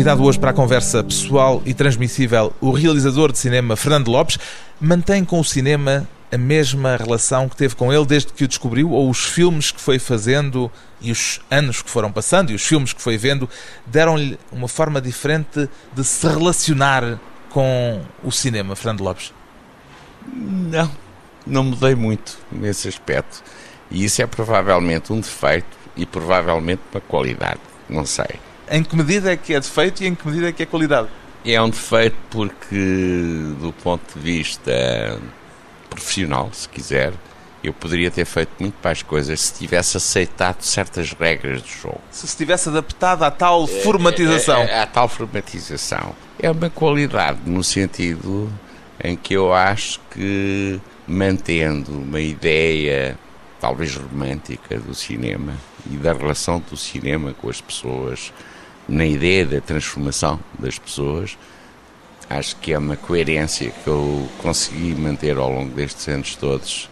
Convidado 0.07 0.23
hoje 0.25 0.39
para 0.39 0.51
a 0.51 0.53
conversa 0.53 1.03
pessoal 1.03 1.61
e 1.65 1.73
transmissível, 1.73 2.53
o 2.61 2.71
realizador 2.71 3.29
de 3.29 3.37
cinema 3.37 3.75
Fernando 3.75 4.07
Lopes 4.07 4.39
mantém 4.79 5.25
com 5.25 5.37
o 5.37 5.43
cinema 5.43 6.07
a 6.31 6.37
mesma 6.37 6.95
relação 6.95 7.49
que 7.49 7.57
teve 7.57 7.75
com 7.75 7.91
ele 7.91 8.05
desde 8.05 8.31
que 8.31 8.45
o 8.45 8.47
descobriu, 8.47 8.91
ou 8.91 9.09
os 9.09 9.25
filmes 9.25 9.69
que 9.69 9.81
foi 9.81 9.99
fazendo 9.99 10.71
e 11.01 11.11
os 11.11 11.41
anos 11.51 11.81
que 11.81 11.89
foram 11.89 12.09
passando 12.09 12.51
e 12.51 12.55
os 12.55 12.65
filmes 12.65 12.93
que 12.93 13.01
foi 13.01 13.17
vendo 13.17 13.49
deram-lhe 13.85 14.39
uma 14.49 14.69
forma 14.69 15.01
diferente 15.01 15.67
de 15.93 16.03
se 16.05 16.25
relacionar 16.25 17.19
com 17.49 18.01
o 18.23 18.31
cinema, 18.31 18.77
Fernando 18.77 19.01
Lopes? 19.01 19.33
Não, 20.33 20.89
não 21.45 21.65
mudei 21.65 21.95
muito 21.95 22.37
nesse 22.49 22.87
aspecto. 22.87 23.43
E 23.91 24.05
isso 24.05 24.21
é 24.21 24.25
provavelmente 24.25 25.11
um 25.11 25.19
defeito 25.19 25.67
e 25.97 26.05
provavelmente 26.05 26.81
uma 26.93 27.01
qualidade, 27.01 27.59
não 27.89 28.05
sei. 28.05 28.46
Em 28.69 28.83
que 28.83 28.95
medida 28.95 29.31
é 29.31 29.37
que 29.37 29.53
é 29.53 29.59
defeito 29.59 30.03
e 30.03 30.07
em 30.07 30.15
que 30.15 30.27
medida 30.27 30.49
é 30.49 30.51
que 30.51 30.63
é 30.63 30.65
qualidade? 30.65 31.07
É 31.45 31.61
um 31.61 31.69
defeito 31.69 32.17
porque, 32.29 32.75
do 33.59 33.73
ponto 33.81 34.01
de 34.13 34.19
vista 34.19 35.19
profissional, 35.89 36.49
se 36.51 36.67
quiser, 36.67 37.13
eu 37.63 37.73
poderia 37.73 38.11
ter 38.11 38.25
feito 38.25 38.51
muito 38.59 38.75
mais 38.83 39.01
coisas 39.01 39.39
se 39.39 39.53
tivesse 39.53 39.97
aceitado 39.97 40.61
certas 40.61 41.13
regras 41.13 41.61
do 41.61 41.67
jogo. 41.67 42.01
Se 42.11 42.27
se 42.27 42.35
tivesse 42.35 42.69
adaptado 42.69 43.23
à 43.23 43.31
tal 43.31 43.63
é, 43.63 43.67
formatização. 43.67 44.61
É, 44.61 44.71
é, 44.71 44.79
à 44.81 44.85
tal 44.85 45.07
formatização. 45.07 46.15
É 46.39 46.51
uma 46.51 46.69
qualidade 46.69 47.39
no 47.45 47.63
sentido 47.63 48.51
em 49.03 49.15
que 49.15 49.33
eu 49.33 49.53
acho 49.53 49.99
que 50.11 50.79
mantendo 51.07 51.93
uma 51.93 52.19
ideia 52.19 53.17
talvez 53.59 53.95
romântica 53.95 54.77
do 54.79 54.93
cinema 54.93 55.53
e 55.89 55.95
da 55.95 56.13
relação 56.13 56.61
do 56.69 56.77
cinema 56.77 57.33
com 57.33 57.49
as 57.49 57.61
pessoas, 57.61 58.31
na 58.87 59.05
ideia 59.05 59.45
da 59.45 59.61
transformação 59.61 60.39
das 60.57 60.79
pessoas, 60.79 61.37
acho 62.29 62.55
que 62.57 62.73
é 62.73 62.77
uma 62.77 62.95
coerência 62.95 63.71
que 63.71 63.87
eu 63.87 64.27
consegui 64.41 64.95
manter 64.95 65.37
ao 65.37 65.51
longo 65.51 65.73
destes 65.73 66.07
anos 66.07 66.35
todos 66.35 66.89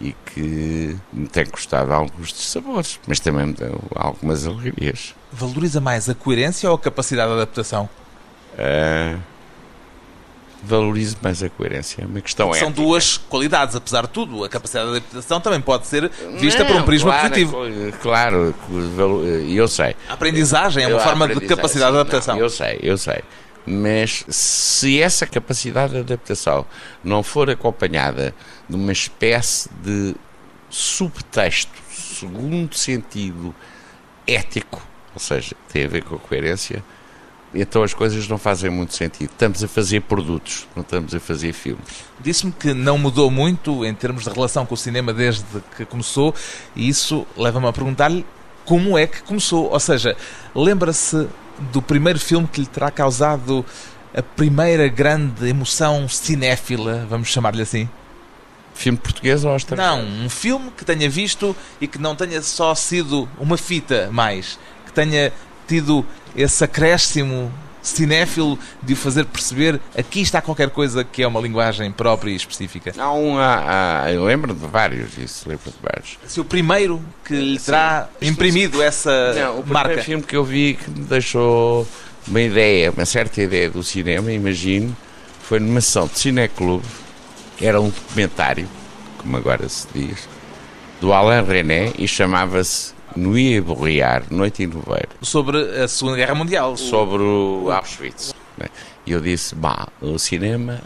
e 0.00 0.14
que 0.26 0.96
me 1.12 1.26
tem 1.28 1.46
custado 1.46 1.92
alguns 1.92 2.32
dissabores, 2.32 2.98
mas 3.06 3.20
também 3.20 3.46
me 3.46 3.52
deu 3.52 3.80
algumas 3.94 4.46
alegrias. 4.46 5.14
Valoriza 5.32 5.80
mais 5.80 6.08
a 6.08 6.14
coerência 6.14 6.68
ou 6.68 6.76
a 6.76 6.78
capacidade 6.78 7.28
de 7.28 7.36
adaptação? 7.36 7.88
Uh, 8.54 9.20
valorizo 10.64 11.16
mais 11.22 11.42
a 11.42 11.48
coerência. 11.48 12.02
É 12.02 12.06
uma 12.06 12.20
questão 12.20 12.52
São 12.52 12.68
ética. 12.68 12.82
duas 12.82 13.16
qualidades, 13.16 13.76
apesar 13.76 14.02
de 14.02 14.08
tudo. 14.08 14.44
A 14.44 14.48
capacidade 14.48 14.90
de 14.90 14.96
adaptação 14.96 15.40
também 15.40 15.60
pode 15.60 15.86
ser 15.86 16.10
vista 16.38 16.64
Não, 16.64 16.70
por 16.70 16.76
um 16.76 16.82
prisma 16.84 17.10
claro, 17.12 17.28
positivo. 17.28 17.98
Claro, 18.00 18.54
eu 19.48 19.68
sei. 19.68 19.94
A 20.08 20.14
aprendizagem 20.14 20.84
é 20.84 20.86
uma 20.88 20.96
eu, 20.96 21.00
forma 21.00 21.28
de 21.28 21.40
capacidade 21.46 21.92
de 21.92 21.98
adaptação. 21.98 22.36
Não, 22.36 22.42
eu 22.42 22.50
sei, 22.50 22.78
eu 22.82 22.98
sei. 22.98 23.22
Mas 23.66 24.24
se 24.28 25.00
essa 25.00 25.26
capacidade 25.26 25.92
de 25.92 26.00
adaptação 26.00 26.66
não 27.02 27.22
for 27.22 27.48
acompanhada 27.48 28.34
de 28.68 28.76
uma 28.76 28.92
espécie 28.92 29.70
de 29.82 30.14
subtexto, 30.68 31.72
segundo 31.90 32.74
sentido 32.74 33.54
ético, 34.26 34.82
ou 35.14 35.20
seja, 35.20 35.54
tem 35.72 35.84
a 35.84 35.88
ver 35.88 36.02
com 36.02 36.16
a 36.16 36.18
coerência, 36.18 36.84
então 37.54 37.82
as 37.82 37.94
coisas 37.94 38.26
não 38.28 38.38
fazem 38.38 38.70
muito 38.70 38.94
sentido. 38.94 39.30
Estamos 39.30 39.62
a 39.62 39.68
fazer 39.68 40.00
produtos, 40.02 40.66
não 40.74 40.82
estamos 40.82 41.14
a 41.14 41.20
fazer 41.20 41.52
filmes. 41.52 42.04
Disse-me 42.20 42.52
que 42.52 42.74
não 42.74 42.98
mudou 42.98 43.30
muito 43.30 43.84
em 43.84 43.94
termos 43.94 44.24
de 44.24 44.30
relação 44.30 44.66
com 44.66 44.74
o 44.74 44.78
cinema 44.78 45.12
desde 45.12 45.44
que 45.76 45.84
começou, 45.84 46.34
e 46.74 46.88
isso 46.88 47.26
leva-me 47.36 47.66
a 47.66 47.72
perguntar-lhe 47.72 48.26
como 48.64 48.98
é 48.98 49.06
que 49.06 49.22
começou. 49.22 49.70
Ou 49.70 49.80
seja, 49.80 50.16
lembra-se 50.54 51.28
do 51.72 51.80
primeiro 51.80 52.18
filme 52.18 52.48
que 52.48 52.60
lhe 52.60 52.66
terá 52.66 52.90
causado 52.90 53.64
a 54.16 54.22
primeira 54.22 54.88
grande 54.88 55.48
emoção 55.48 56.08
cinéfila, 56.08 57.06
vamos 57.08 57.28
chamar-lhe 57.28 57.62
assim? 57.62 57.88
Filme 58.74 58.98
português 58.98 59.44
ou 59.44 59.56
estrangeiro? 59.56 59.96
Não, 59.96 60.24
um 60.24 60.28
filme 60.28 60.70
que 60.76 60.84
tenha 60.84 61.08
visto 61.08 61.54
e 61.80 61.86
que 61.86 61.98
não 61.98 62.16
tenha 62.16 62.42
só 62.42 62.74
sido 62.74 63.28
uma 63.38 63.56
fita 63.56 64.08
mais, 64.12 64.58
que 64.86 64.92
tenha 64.92 65.32
tido 65.66 66.04
esse 66.36 66.64
acréscimo 66.64 67.52
cinéfilo 67.84 68.58
de 68.82 68.94
o 68.94 68.96
fazer 68.96 69.26
perceber 69.26 69.78
aqui 69.96 70.22
está 70.22 70.40
qualquer 70.40 70.70
coisa 70.70 71.04
que 71.04 71.22
é 71.22 71.28
uma 71.28 71.38
linguagem 71.38 71.92
própria 71.92 72.30
e 72.30 72.34
específica. 72.34 72.92
Não, 72.96 73.38
há, 73.38 74.06
eu 74.10 74.24
lembro 74.24 74.54
de 74.54 74.66
vários, 74.66 75.18
isso, 75.18 75.46
lembro 75.48 75.70
de 75.70 75.76
vários. 75.82 76.18
Se 76.26 76.40
o 76.40 76.44
primeiro 76.44 77.02
que 77.24 77.34
lhe 77.34 77.58
terá 77.58 78.08
Sim, 78.20 78.28
imprimido 78.28 78.82
essa 78.82 79.34
não, 79.34 79.60
o 79.60 79.66
marca. 79.66 80.00
O 80.00 80.02
filme 80.02 80.22
que 80.22 80.34
eu 80.34 80.44
vi 80.44 80.78
que 80.82 80.90
me 80.90 81.04
deixou 81.04 81.86
uma 82.26 82.40
ideia, 82.40 82.90
uma 82.90 83.04
certa 83.04 83.42
ideia 83.42 83.68
do 83.68 83.82
cinema, 83.82 84.32
imagino, 84.32 84.96
foi 85.42 85.60
numa 85.60 85.80
sessão 85.82 86.06
de 86.06 86.18
cineclube, 86.18 86.86
era 87.60 87.78
um 87.78 87.90
documentário, 87.90 88.66
como 89.18 89.36
agora 89.36 89.68
se 89.68 89.86
diz, 89.92 90.26
do 91.02 91.12
Alain 91.12 91.44
René 91.44 91.92
e 91.98 92.08
chamava-se 92.08 92.93
Nuit 93.16 93.60
Bourriar, 93.60 94.24
Noite 94.30 94.64
em 94.64 94.66
Noveiro. 94.66 95.10
Sobre 95.22 95.58
a 95.58 95.86
Segunda 95.86 96.16
Guerra 96.16 96.34
Mundial. 96.34 96.76
Sobre 96.76 97.22
o 97.22 97.70
Auschwitz. 97.70 98.34
E 99.06 99.12
eu 99.12 99.20
disse, 99.20 99.54
bah, 99.54 99.88
o 100.00 100.18
cinema, 100.18 100.80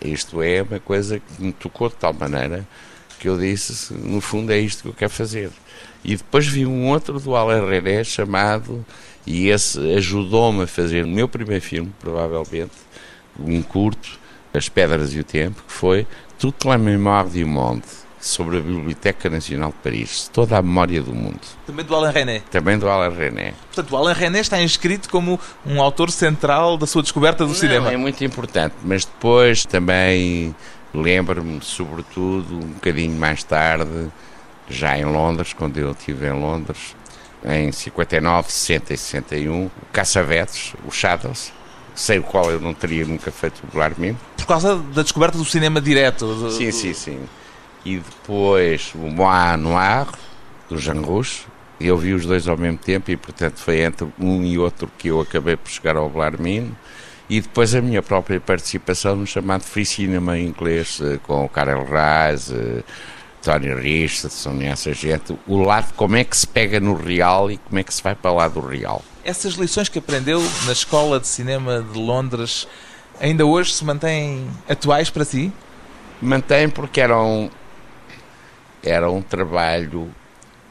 isto 0.00 0.42
é 0.42 0.62
uma 0.62 0.80
coisa 0.80 1.18
que 1.18 1.42
me 1.42 1.52
tocou 1.52 1.88
de 1.88 1.96
tal 1.96 2.12
maneira 2.12 2.66
que 3.18 3.28
eu 3.28 3.38
disse, 3.38 3.94
no 3.94 4.20
fundo 4.20 4.52
é 4.52 4.58
isto 4.58 4.82
que 4.82 4.88
eu 4.88 4.92
quero 4.92 5.10
fazer. 5.10 5.50
E 6.04 6.16
depois 6.16 6.46
vi 6.46 6.66
um 6.66 6.88
outro 6.88 7.18
do 7.18 7.34
Alain 7.34 7.66
René 7.66 8.04
chamado, 8.04 8.84
e 9.26 9.48
esse 9.48 9.78
ajudou-me 9.94 10.64
a 10.64 10.66
fazer 10.66 11.04
o 11.04 11.08
meu 11.08 11.28
primeiro 11.28 11.64
filme, 11.64 11.92
provavelmente, 12.00 12.72
um 13.38 13.62
curto, 13.62 14.18
As 14.52 14.68
Pedras 14.68 15.14
e 15.14 15.20
o 15.20 15.24
Tempo, 15.24 15.62
que 15.66 15.72
foi 15.72 16.06
Toute 16.38 16.66
la 16.66 16.76
mémoire 16.76 17.28
du 17.28 17.46
monde 17.46 17.82
sobre 18.24 18.56
a 18.56 18.60
Biblioteca 18.60 19.28
Nacional 19.28 19.68
de 19.68 19.76
Paris, 19.82 20.30
toda 20.32 20.56
a 20.56 20.62
memória 20.62 21.02
do 21.02 21.14
mundo. 21.14 21.40
Também 21.66 21.84
do 21.84 21.94
Alain 21.94 22.10
René. 22.10 22.42
Também 22.50 22.78
do 22.78 22.88
Alain 22.88 23.14
René. 23.14 23.52
Portanto, 23.66 23.92
o 23.92 23.96
Alain 23.98 24.14
René 24.14 24.40
está 24.40 24.62
inscrito 24.62 25.10
como 25.10 25.38
um 25.66 25.80
autor 25.80 26.10
central 26.10 26.78
da 26.78 26.86
sua 26.86 27.02
descoberta 27.02 27.44
do 27.44 27.48
Não, 27.48 27.54
cinema. 27.54 27.92
É 27.92 27.96
muito 27.98 28.24
importante, 28.24 28.74
mas 28.82 29.04
depois 29.04 29.66
também 29.66 30.54
lembro-me, 30.94 31.60
sobretudo, 31.60 32.54
um 32.54 32.72
bocadinho 32.72 33.14
mais 33.14 33.44
tarde, 33.44 34.10
já 34.70 34.96
em 34.96 35.04
Londres, 35.04 35.52
quando 35.52 35.76
eu 35.76 35.90
estive 35.90 36.26
em 36.26 36.32
Londres, 36.32 36.96
em 37.44 37.70
59, 37.70 38.50
60 38.50 38.94
e 38.94 38.96
61, 38.96 39.66
o 39.66 39.70
Caçavetes, 39.92 40.72
o 40.86 40.90
Shadows, 40.90 41.52
sem 41.94 42.20
o 42.20 42.22
qual 42.22 42.50
eu 42.50 42.58
não 42.58 42.72
teria 42.72 43.04
nunca 43.04 43.30
feito 43.30 43.62
o 43.64 43.66
Blarmin. 43.70 44.16
Por 44.38 44.46
causa 44.46 44.76
da 44.76 45.02
descoberta 45.02 45.36
do 45.36 45.44
cinema 45.44 45.78
direto. 45.78 46.26
Do, 46.26 46.50
sim, 46.50 46.70
sim, 46.70 46.94
sim 46.94 47.20
e 47.84 47.98
depois 47.98 48.92
o 48.94 49.10
Mois 49.10 49.58
Noir, 49.58 50.06
do 50.68 50.78
Jean 50.78 51.00
Rouge. 51.00 51.42
Eu 51.80 51.98
vi 51.98 52.14
os 52.14 52.24
dois 52.24 52.48
ao 52.48 52.56
mesmo 52.56 52.78
tempo 52.78 53.10
e, 53.10 53.16
portanto, 53.16 53.58
foi 53.58 53.80
entre 53.80 54.06
um 54.18 54.42
e 54.42 54.58
outro 54.58 54.90
que 54.96 55.08
eu 55.08 55.20
acabei 55.20 55.56
por 55.56 55.70
chegar 55.70 55.96
ao 55.96 56.08
Blarmino. 56.08 56.76
E 57.28 57.40
depois 57.40 57.74
a 57.74 57.80
minha 57.80 58.02
própria 58.02 58.40
participação 58.40 59.16
no 59.16 59.26
chamado 59.26 59.62
Free 59.62 59.84
Cinema 59.84 60.38
inglês, 60.38 61.00
eh, 61.02 61.18
com 61.22 61.44
o 61.44 61.48
Karel 61.48 61.84
Reis, 61.84 62.50
eh, 62.50 62.82
Tony 63.42 63.74
Richardson 63.74 64.54
e 64.60 64.64
essa 64.64 64.92
gente. 64.92 65.36
O 65.46 65.62
lado, 65.62 65.92
como 65.94 66.16
é 66.16 66.24
que 66.24 66.36
se 66.36 66.46
pega 66.46 66.80
no 66.80 66.94
real 66.94 67.50
e 67.50 67.58
como 67.58 67.78
é 67.78 67.82
que 67.82 67.92
se 67.92 68.02
vai 68.02 68.14
para 68.14 68.32
lá 68.32 68.48
do 68.48 68.60
real. 68.60 69.02
Essas 69.24 69.54
lições 69.54 69.88
que 69.88 69.98
aprendeu 69.98 70.42
na 70.64 70.72
Escola 70.72 71.18
de 71.18 71.26
Cinema 71.26 71.82
de 71.82 71.98
Londres 71.98 72.66
ainda 73.20 73.44
hoje 73.44 73.72
se 73.72 73.84
mantêm 73.84 74.46
atuais 74.68 75.10
para 75.10 75.24
si? 75.24 75.52
Mantém 76.20 76.68
porque 76.68 77.00
eram 77.00 77.50
era 78.84 79.10
um 79.10 79.22
trabalho 79.22 80.10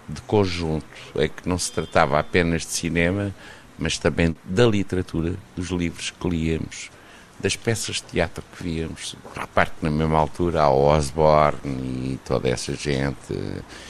de 0.08 0.22
conjunto, 0.22 0.86
é 1.16 1.28
que 1.28 1.48
não 1.48 1.58
se 1.58 1.72
tratava 1.72 2.20
apenas 2.20 2.62
de 2.62 2.68
cinema, 2.68 3.34
mas 3.78 3.98
também 3.98 4.36
da 4.44 4.66
literatura, 4.66 5.34
dos 5.56 5.70
livros 5.70 6.12
que 6.12 6.30
líamos, 6.30 6.92
das 7.40 7.56
peças 7.56 7.96
de 7.96 8.04
teatro 8.04 8.44
que 8.56 8.64
víamos. 8.64 9.16
Repare 9.36 9.72
que 9.72 9.84
na 9.84 9.90
mesma 9.90 10.20
altura 10.20 10.62
há 10.62 10.70
Osborne 10.70 11.60
e 11.66 12.20
toda 12.24 12.48
essa 12.48 12.76
gente. 12.76 13.34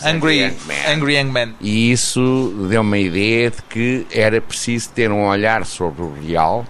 Angry 0.01 0.39
Young 0.39 0.57
Man. 0.65 0.93
Angry 0.93 1.17
Young 1.17 1.31
Man. 1.31 1.53
E 1.59 1.91
isso 1.91 2.67
deu 2.69 2.81
uma 2.81 2.97
ideia 2.97 3.51
de 3.51 3.61
que 3.63 4.07
era 4.11 4.39
preciso 4.39 4.89
ter 4.91 5.11
um 5.11 5.27
olhar 5.27 5.65
sobre 5.65 6.01
o 6.01 6.13
real 6.13 6.65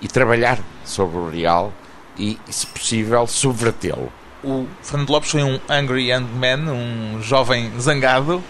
e 0.00 0.08
trabalhar 0.08 0.58
sobre 0.84 1.16
o 1.16 1.30
real 1.30 1.72
e, 2.18 2.38
se 2.50 2.66
possível, 2.66 3.26
subvertê-lo 3.26 4.12
o 4.44 4.66
Fernando 4.82 5.10
Lopes 5.10 5.30
foi 5.30 5.42
um 5.42 5.60
angry 5.68 6.10
young 6.10 6.26
man, 6.34 6.72
um 6.72 7.22
jovem 7.22 7.70
zangado. 7.78 8.42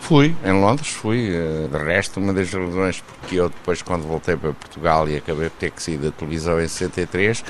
Fui, 0.00 0.34
em 0.44 0.52
Londres, 0.52 0.88
fui. 0.88 1.30
Eh, 1.32 1.68
de 1.70 1.78
resto, 1.78 2.18
uma 2.18 2.32
das 2.32 2.52
razões 2.52 3.00
porque 3.00 3.36
eu 3.36 3.48
depois, 3.48 3.82
quando 3.82 4.02
voltei 4.02 4.36
para 4.36 4.52
Portugal 4.52 5.08
e 5.08 5.16
acabei 5.16 5.48
por 5.48 5.58
ter 5.58 5.70
que 5.70 5.82
sair 5.82 5.96
da 5.96 6.10
televisão 6.10 6.60
em 6.60 6.66
63, 6.66 7.44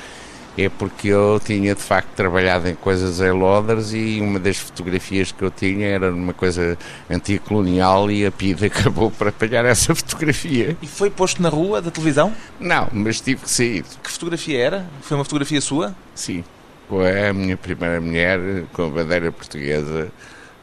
é 0.55 0.69
porque 0.69 1.07
eu 1.07 1.41
tinha 1.43 1.73
de 1.73 1.81
facto 1.81 2.09
trabalhado 2.15 2.69
em 2.69 2.75
coisas 2.75 3.19
em 3.19 3.31
Londres 3.31 3.91
e 3.91 4.19
uma 4.21 4.39
das 4.39 4.57
fotografias 4.57 5.31
que 5.31 5.41
eu 5.41 5.49
tinha 5.49 5.87
era 5.87 6.13
uma 6.13 6.31
coisa 6.31 6.77
anticolonial 7.09 8.11
e 8.11 8.25
a 8.25 8.31
PIDE 8.31 8.67
acabou 8.67 9.09
por 9.09 9.27
apanhar 9.29 9.65
essa 9.65 9.95
fotografia. 9.95 10.77
E 10.81 10.87
foi 10.87 11.09
posto 11.09 11.41
na 11.41 11.49
rua 11.49 11.81
da 11.81 11.89
televisão? 11.89 12.31
Não, 12.59 12.87
mas 12.91 13.19
tive 13.19 13.41
que 13.41 13.49
sair. 13.49 13.83
Que 14.03 14.11
fotografia 14.11 14.59
era? 14.59 14.85
Foi 15.01 15.17
uma 15.17 15.23
fotografia 15.23 15.59
sua? 15.59 15.95
Sim 16.13 16.43
é 16.91 17.29
a 17.29 17.33
minha 17.33 17.57
primeira 17.57 17.99
mulher 17.99 18.39
com 18.73 18.85
a 18.85 18.89
bandeira 18.89 19.31
portuguesa 19.31 20.11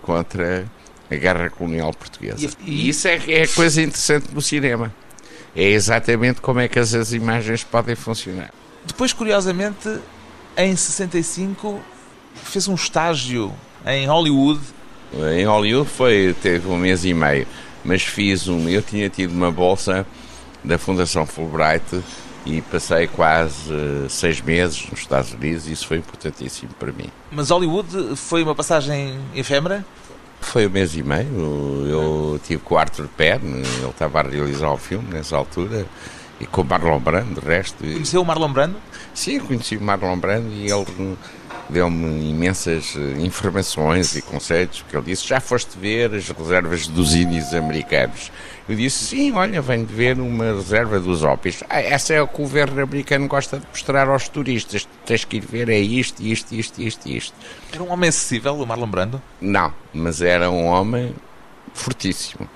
contra 0.02 0.66
a 1.10 1.14
guerra 1.14 1.50
colonial 1.50 1.92
portuguesa. 1.92 2.50
E, 2.64 2.88
isso 2.88 3.08
é, 3.08 3.20
é 3.26 3.46
coisa 3.46 3.82
interessante 3.82 4.32
no 4.32 4.40
cinema. 4.40 4.92
É 5.54 5.64
exatamente 5.64 6.40
como 6.40 6.60
é 6.60 6.68
que 6.68 6.78
as, 6.78 6.94
as 6.94 7.12
imagens 7.12 7.64
podem 7.64 7.96
funcionar. 7.96 8.52
Depois, 8.86 9.12
curiosamente, 9.12 9.98
em 10.56 10.76
65 10.76 11.80
fez 12.34 12.68
um 12.68 12.74
estágio 12.74 13.52
em 13.86 14.06
Hollywood. 14.06 14.60
Em 15.36 15.44
Hollywood 15.44 15.90
foi, 15.90 16.34
teve 16.40 16.68
um 16.68 16.76
mês 16.76 17.04
e 17.04 17.12
meio, 17.12 17.46
mas 17.84 18.02
fiz 18.02 18.46
um. 18.46 18.68
Eu 18.68 18.80
tinha 18.80 19.08
tido 19.08 19.32
uma 19.32 19.50
bolsa 19.50 20.06
da 20.62 20.78
Fundação 20.78 21.26
Fulbright 21.26 22.02
e 22.46 22.60
passei 22.62 23.06
quase 23.06 23.74
seis 24.08 24.40
meses 24.40 24.88
nos 24.90 25.00
Estados 25.00 25.32
Unidos 25.32 25.68
e 25.68 25.72
isso 25.72 25.86
foi 25.86 25.98
importantíssimo 25.98 26.72
para 26.78 26.92
mim. 26.92 27.08
Mas 27.30 27.50
Hollywood 27.50 28.16
foi 28.16 28.42
uma 28.42 28.54
passagem 28.54 29.18
efêmera? 29.34 29.84
Foi 30.40 30.66
um 30.66 30.70
mês 30.70 30.96
e 30.96 31.02
meio. 31.02 31.86
Eu 31.86 32.40
tive 32.42 32.62
com 32.62 32.74
o 32.74 32.78
Arthur 32.78 33.08
Penn, 33.16 33.40
ele 33.42 33.88
estava 33.88 34.20
a 34.20 34.22
realizar 34.22 34.70
o 34.70 34.78
filme 34.78 35.12
nessa 35.12 35.36
altura, 35.36 35.86
e 36.40 36.46
com 36.46 36.62
o 36.62 36.64
Marlon 36.64 36.98
Brando, 36.98 37.40
de 37.40 37.46
resto. 37.46 37.78
Conheceu 37.78 38.22
o 38.22 38.24
Marlon 38.24 38.52
Brando? 38.52 38.76
Sim, 39.12 39.40
conheci 39.40 39.76
o 39.76 39.82
Marlon 39.82 40.18
Brando 40.18 40.48
e 40.50 40.70
ele 40.70 41.16
deu-me 41.70 42.28
imensas 42.28 42.94
eh, 42.96 43.20
informações 43.20 44.16
e 44.16 44.22
conceitos, 44.22 44.82
porque 44.82 44.96
ele 44.96 45.06
disse, 45.06 45.26
já 45.26 45.40
foste 45.40 45.78
ver 45.78 46.14
as 46.14 46.28
reservas 46.28 46.86
dos 46.86 47.14
índios 47.14 47.54
americanos? 47.54 48.30
Eu 48.68 48.76
disse, 48.76 49.04
sim, 49.06 49.32
olha, 49.32 49.60
venho 49.60 49.84
de 49.84 49.92
ver 49.92 50.20
uma 50.20 50.52
reserva 50.52 51.00
dos 51.00 51.24
ópios. 51.24 51.62
Ah, 51.68 51.80
essa 51.80 52.14
é 52.14 52.22
o 52.22 52.28
que 52.28 52.36
o 52.36 52.44
governo 52.44 52.82
americano 52.82 53.26
gosta 53.26 53.58
de 53.58 53.66
mostrar 53.66 54.08
aos 54.08 54.28
turistas. 54.28 54.86
Tens 55.04 55.24
que 55.24 55.38
ir 55.38 55.44
ver, 55.44 55.68
é 55.68 55.78
isto, 55.78 56.22
isto, 56.22 56.54
isto, 56.54 56.80
isto, 56.80 57.08
isto. 57.08 57.34
Era 57.72 57.82
um 57.82 57.90
homem 57.90 58.08
acessível, 58.08 58.54
o 58.54 58.66
Marlon 58.66 58.86
Brando? 58.86 59.22
Não, 59.40 59.72
mas 59.92 60.20
era 60.22 60.50
um 60.50 60.66
homem 60.66 61.14
fortíssimo. 61.74 62.48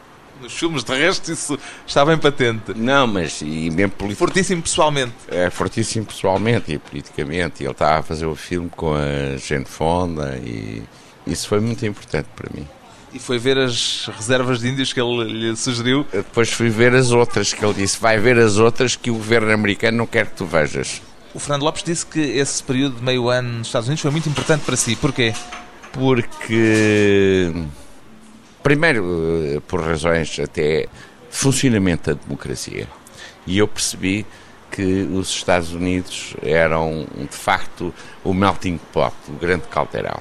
Nos 0.44 0.52
filmes 0.52 0.85
de 0.85 0.94
resto 0.94 1.33
isso 1.33 1.59
está 1.87 2.04
bem 2.04 2.18
patente. 2.18 2.74
Não, 2.76 3.07
mas 3.07 3.40
e 3.40 3.70
mesmo 3.70 3.92
politicamente. 3.92 4.16
Fortíssimo 4.16 4.62
pessoalmente. 4.62 5.14
É 5.28 5.48
fortíssimo 5.48 6.04
pessoalmente 6.04 6.70
e 6.70 6.78
politicamente. 6.78 7.64
Ele 7.64 7.72
estava 7.72 8.00
a 8.00 8.02
fazer 8.02 8.26
o 8.26 8.35
filme 8.37 8.68
com 8.68 8.94
a 8.94 9.38
Jane 9.38 9.64
Fonda 9.64 10.38
e 10.44 10.83
isso 11.26 11.48
foi 11.48 11.61
muito 11.61 11.87
importante 11.87 12.28
para 12.37 12.50
mim. 12.54 12.68
E 13.14 13.18
foi 13.18 13.38
ver 13.38 13.57
as 13.57 14.11
reservas 14.14 14.61
de 14.61 14.68
índios 14.68 14.92
que 14.92 15.00
ele 15.00 15.24
lhe 15.24 15.57
sugeriu? 15.57 16.07
Depois 16.12 16.52
fui 16.52 16.68
ver 16.68 16.94
as 16.94 17.11
outras, 17.11 17.54
que 17.54 17.64
ele 17.64 17.72
disse, 17.72 17.98
vai 17.98 18.18
ver 18.18 18.38
as 18.38 18.59
outras 18.59 18.96
que 18.96 19.11
o 19.11 19.14
governo 19.14 19.50
americano 19.50 19.96
não 19.96 20.07
quer 20.07 20.26
que 20.26 20.35
tu 20.35 20.44
vejas. 20.44 21.00
O 21.33 21.38
Fernando 21.38 21.62
Lopes 21.62 21.83
disse 21.83 22.04
que 22.04 22.20
esse 22.20 22.62
período 22.62 22.96
de 22.96 23.02
meio 23.02 23.30
ano 23.30 23.48
nos 23.48 23.68
Estados 23.68 23.88
Unidos 23.88 24.02
foi 24.02 24.11
muito 24.11 24.28
importante 24.28 24.62
para 24.62 24.76
si. 24.76 24.94
Porquê? 24.94 25.33
Porque, 25.90 27.50
primeiro, 28.64 29.05
eh, 29.44 29.61
por 29.68 29.81
razões 29.81 30.40
até 30.40 30.88
funcionamento 31.31 32.12
da 32.12 32.20
democracia. 32.20 32.88
E 33.46 33.59
eu 33.59 33.68
percebi 33.68 34.27
que 34.72 35.03
os 35.12 35.29
Estados 35.29 35.72
Unidos 35.72 36.35
eram, 36.42 37.07
de 37.31 37.37
facto, 37.37 37.94
o 38.24 38.33
melting 38.33 38.81
pot, 38.92 39.14
o 39.29 39.33
grande 39.33 39.64
caldeirão. 39.70 40.20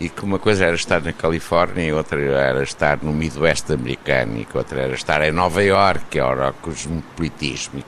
E 0.00 0.08
que 0.08 0.24
uma 0.24 0.38
coisa 0.38 0.64
era 0.64 0.74
estar 0.74 1.02
na 1.02 1.12
Califórnia 1.12 1.84
e 1.84 1.92
outra 1.92 2.18
era 2.18 2.62
estar 2.62 3.00
no 3.02 3.12
Midwest 3.12 3.70
americano 3.70 4.40
e 4.40 4.46
que 4.46 4.56
outra 4.56 4.80
era 4.80 4.94
estar 4.94 5.20
em 5.20 5.32
Nova 5.32 5.62
York, 5.62 6.06
que 6.10 6.18
era 6.18 6.50
o 6.50 6.54
cosmopolitismo. 6.54 7.82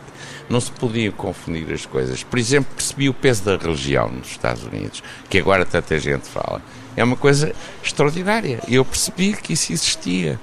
Não 0.50 0.60
se 0.60 0.70
podiam 0.72 1.12
confundir 1.12 1.72
as 1.72 1.86
coisas. 1.86 2.22
Por 2.22 2.38
exemplo, 2.38 2.74
percebi 2.74 3.08
o 3.08 3.14
peso 3.14 3.44
da 3.44 3.56
religião 3.56 4.08
nos 4.08 4.32
Estados 4.32 4.64
Unidos, 4.64 5.02
que 5.30 5.38
agora 5.38 5.64
tanta 5.64 5.98
gente 5.98 6.28
fala. 6.28 6.60
É 6.96 7.02
uma 7.02 7.16
coisa 7.16 7.54
extraordinária. 7.82 8.60
Eu 8.68 8.84
percebi 8.84 9.32
que 9.34 9.52
isso 9.52 9.72
existia. 9.72 10.38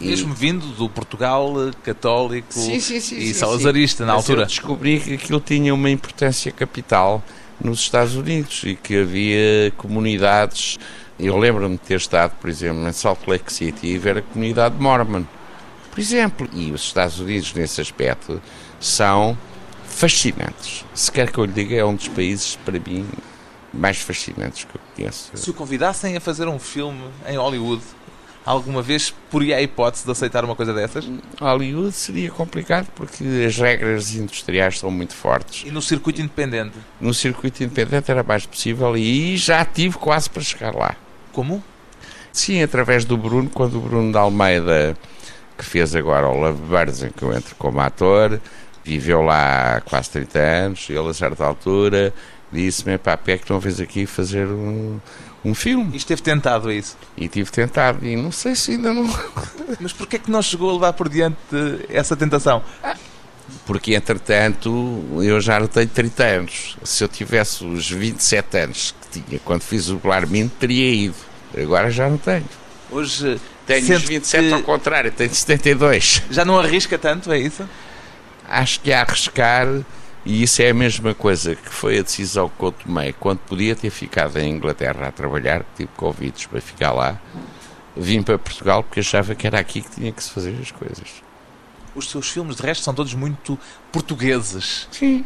Mesmo 0.00 0.32
vindo 0.32 0.64
do 0.76 0.88
Portugal 0.88 1.52
católico 1.82 2.52
sim, 2.52 2.78
sim, 2.78 3.00
sim, 3.00 3.16
e 3.16 3.34
salazarista 3.34 4.06
na 4.06 4.14
Mas 4.14 4.22
altura. 4.22 4.42
Eu 4.42 4.46
descobri 4.46 5.00
que 5.00 5.14
aquilo 5.14 5.40
tinha 5.40 5.74
uma 5.74 5.90
importância 5.90 6.52
capital 6.52 7.22
nos 7.60 7.80
Estados 7.80 8.14
Unidos 8.14 8.62
e 8.64 8.76
que 8.76 9.00
havia 9.00 9.72
comunidades. 9.76 10.78
Eu 11.18 11.36
lembro-me 11.36 11.76
de 11.76 11.82
ter 11.82 11.96
estado, 11.96 12.36
por 12.40 12.48
exemplo, 12.48 12.86
em 12.86 12.92
Salt 12.92 13.26
Lake 13.26 13.52
City 13.52 13.88
e 13.88 13.98
ver 13.98 14.18
a 14.18 14.22
comunidade 14.22 14.76
mormon, 14.78 15.24
por 15.90 15.98
exemplo. 15.98 16.48
E 16.52 16.70
os 16.70 16.82
Estados 16.82 17.18
Unidos, 17.18 17.52
nesse 17.54 17.80
aspecto, 17.80 18.40
são 18.78 19.36
fascinantes. 19.84 20.84
Se 20.94 21.10
quer 21.10 21.32
que 21.32 21.38
eu 21.38 21.44
lhe 21.44 21.52
diga, 21.52 21.74
é 21.74 21.84
um 21.84 21.96
dos 21.96 22.06
países, 22.06 22.56
para 22.64 22.78
mim, 22.78 23.04
mais 23.72 23.98
fascinantes 23.98 24.64
que 24.64 24.74
eu 24.74 24.80
conheço. 24.94 25.30
Se 25.34 25.50
o 25.50 25.54
convidassem 25.54 26.16
a 26.16 26.20
fazer 26.20 26.48
um 26.48 26.58
filme 26.58 27.02
em 27.26 27.36
Hollywood, 27.36 27.82
alguma 28.44 28.80
vez 28.80 29.14
poria 29.30 29.56
a 29.56 29.62
hipótese 29.62 30.04
de 30.04 30.10
aceitar 30.10 30.44
uma 30.44 30.56
coisa 30.56 30.72
dessas? 30.72 31.08
Hollywood 31.40 31.92
seria 31.92 32.30
complicado 32.30 32.88
porque 32.94 33.24
as 33.46 33.56
regras 33.56 34.14
industriais 34.14 34.78
são 34.78 34.90
muito 34.90 35.14
fortes. 35.14 35.64
E 35.66 35.70
no 35.70 35.82
circuito 35.82 36.20
independente? 36.20 36.74
No 37.00 37.12
circuito 37.12 37.62
independente 37.62 38.10
era 38.10 38.22
mais 38.22 38.46
possível 38.46 38.96
e 38.96 39.36
já 39.36 39.64
tive 39.64 39.98
quase 39.98 40.30
para 40.30 40.42
chegar 40.42 40.74
lá. 40.74 40.96
Como? 41.32 41.62
Sim, 42.32 42.62
através 42.62 43.04
do 43.04 43.16
Bruno, 43.16 43.50
quando 43.50 43.78
o 43.78 43.80
Bruno 43.80 44.12
de 44.12 44.18
Almeida, 44.18 44.96
que 45.56 45.64
fez 45.64 45.94
agora 45.94 46.28
o 46.28 46.38
Love 46.38 46.62
Birds, 46.62 47.02
em 47.02 47.10
que 47.10 47.22
eu 47.22 47.32
entro 47.32 47.54
como 47.56 47.80
ator, 47.80 48.40
viveu 48.84 49.22
lá 49.22 49.82
quase 49.84 50.10
30 50.10 50.38
anos, 50.38 50.86
ele 50.88 51.08
a 51.08 51.14
certa 51.14 51.44
altura 51.44 52.14
disse-me, 52.52 52.98
pá, 52.98 53.16
porque 53.16 53.32
é 53.32 53.38
que 53.38 53.50
não 53.50 53.60
vês 53.60 53.80
aqui 53.80 54.06
fazer 54.06 54.46
um, 54.46 54.98
um 55.44 55.54
filme? 55.54 55.90
E 55.92 55.96
esteve 55.96 56.22
tentado 56.22 56.68
a 56.68 56.74
isso? 56.74 56.96
E 57.16 57.28
tive 57.28 57.50
tentado, 57.50 58.04
e 58.06 58.16
não 58.16 58.32
sei 58.32 58.54
se 58.54 58.72
ainda 58.72 58.92
não... 58.92 59.08
Mas 59.80 59.92
porquê 59.92 60.16
é 60.16 60.18
que 60.18 60.30
não 60.30 60.42
chegou 60.42 60.70
a 60.70 60.72
levar 60.74 60.92
por 60.92 61.08
diante 61.08 61.36
essa 61.88 62.16
tentação? 62.16 62.62
Porque, 63.64 63.94
entretanto, 63.94 65.04
eu 65.22 65.40
já 65.40 65.60
não 65.60 65.66
tenho 65.66 65.88
30 65.88 66.24
anos. 66.24 66.76
Se 66.82 67.04
eu 67.04 67.08
tivesse 67.08 67.64
os 67.64 67.90
27 67.90 68.58
anos 68.58 68.94
que 69.00 69.20
tinha 69.20 69.38
quando 69.40 69.62
fiz 69.62 69.88
o 69.88 69.96
Blarmin, 69.96 70.48
teria 70.48 70.90
ido. 70.90 71.14
Agora 71.56 71.90
já 71.90 72.08
não 72.08 72.18
tenho. 72.18 72.44
Hoje 72.90 73.38
tenho 73.66 73.96
os 73.96 74.02
27 74.02 74.48
que... 74.48 74.54
ao 74.54 74.62
contrário, 74.62 75.12
tenho 75.12 75.34
72. 75.34 76.22
Já 76.30 76.44
não 76.44 76.58
arrisca 76.58 76.98
tanto, 76.98 77.30
é 77.30 77.38
isso? 77.38 77.68
Acho 78.48 78.80
que 78.80 78.92
a 78.92 79.02
arriscar, 79.02 79.66
e 80.28 80.42
isso 80.42 80.60
é 80.60 80.68
a 80.68 80.74
mesma 80.74 81.14
coisa 81.14 81.56
que 81.56 81.70
foi 81.70 81.98
a 81.98 82.02
decisão 82.02 82.50
que 82.50 82.62
eu 82.62 82.70
tomei 82.70 83.14
quando 83.14 83.38
podia 83.38 83.74
ter 83.74 83.88
ficado 83.88 84.38
em 84.38 84.50
Inglaterra 84.50 85.08
a 85.08 85.10
trabalhar, 85.10 85.64
tive 85.74 85.88
convites 85.96 86.44
para 86.44 86.60
ficar 86.60 86.92
lá. 86.92 87.18
Vim 87.96 88.22
para 88.22 88.38
Portugal 88.38 88.82
porque 88.82 89.00
achava 89.00 89.34
que 89.34 89.46
era 89.46 89.58
aqui 89.58 89.80
que 89.80 89.90
tinha 89.90 90.12
que 90.12 90.22
se 90.22 90.30
fazer 90.30 90.54
as 90.60 90.70
coisas. 90.70 91.22
Os 91.94 92.10
seus 92.10 92.28
filmes, 92.28 92.56
de 92.56 92.62
resto, 92.62 92.84
são 92.84 92.92
todos 92.92 93.14
muito 93.14 93.58
portugueses. 93.90 94.86
Sim, 94.92 95.24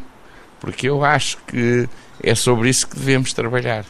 porque 0.60 0.88
eu 0.88 1.04
acho 1.04 1.38
que 1.48 1.88
é 2.22 2.36
sobre 2.36 2.70
isso 2.70 2.86
que 2.86 2.94
devemos 2.94 3.32
trabalhar. 3.32 3.84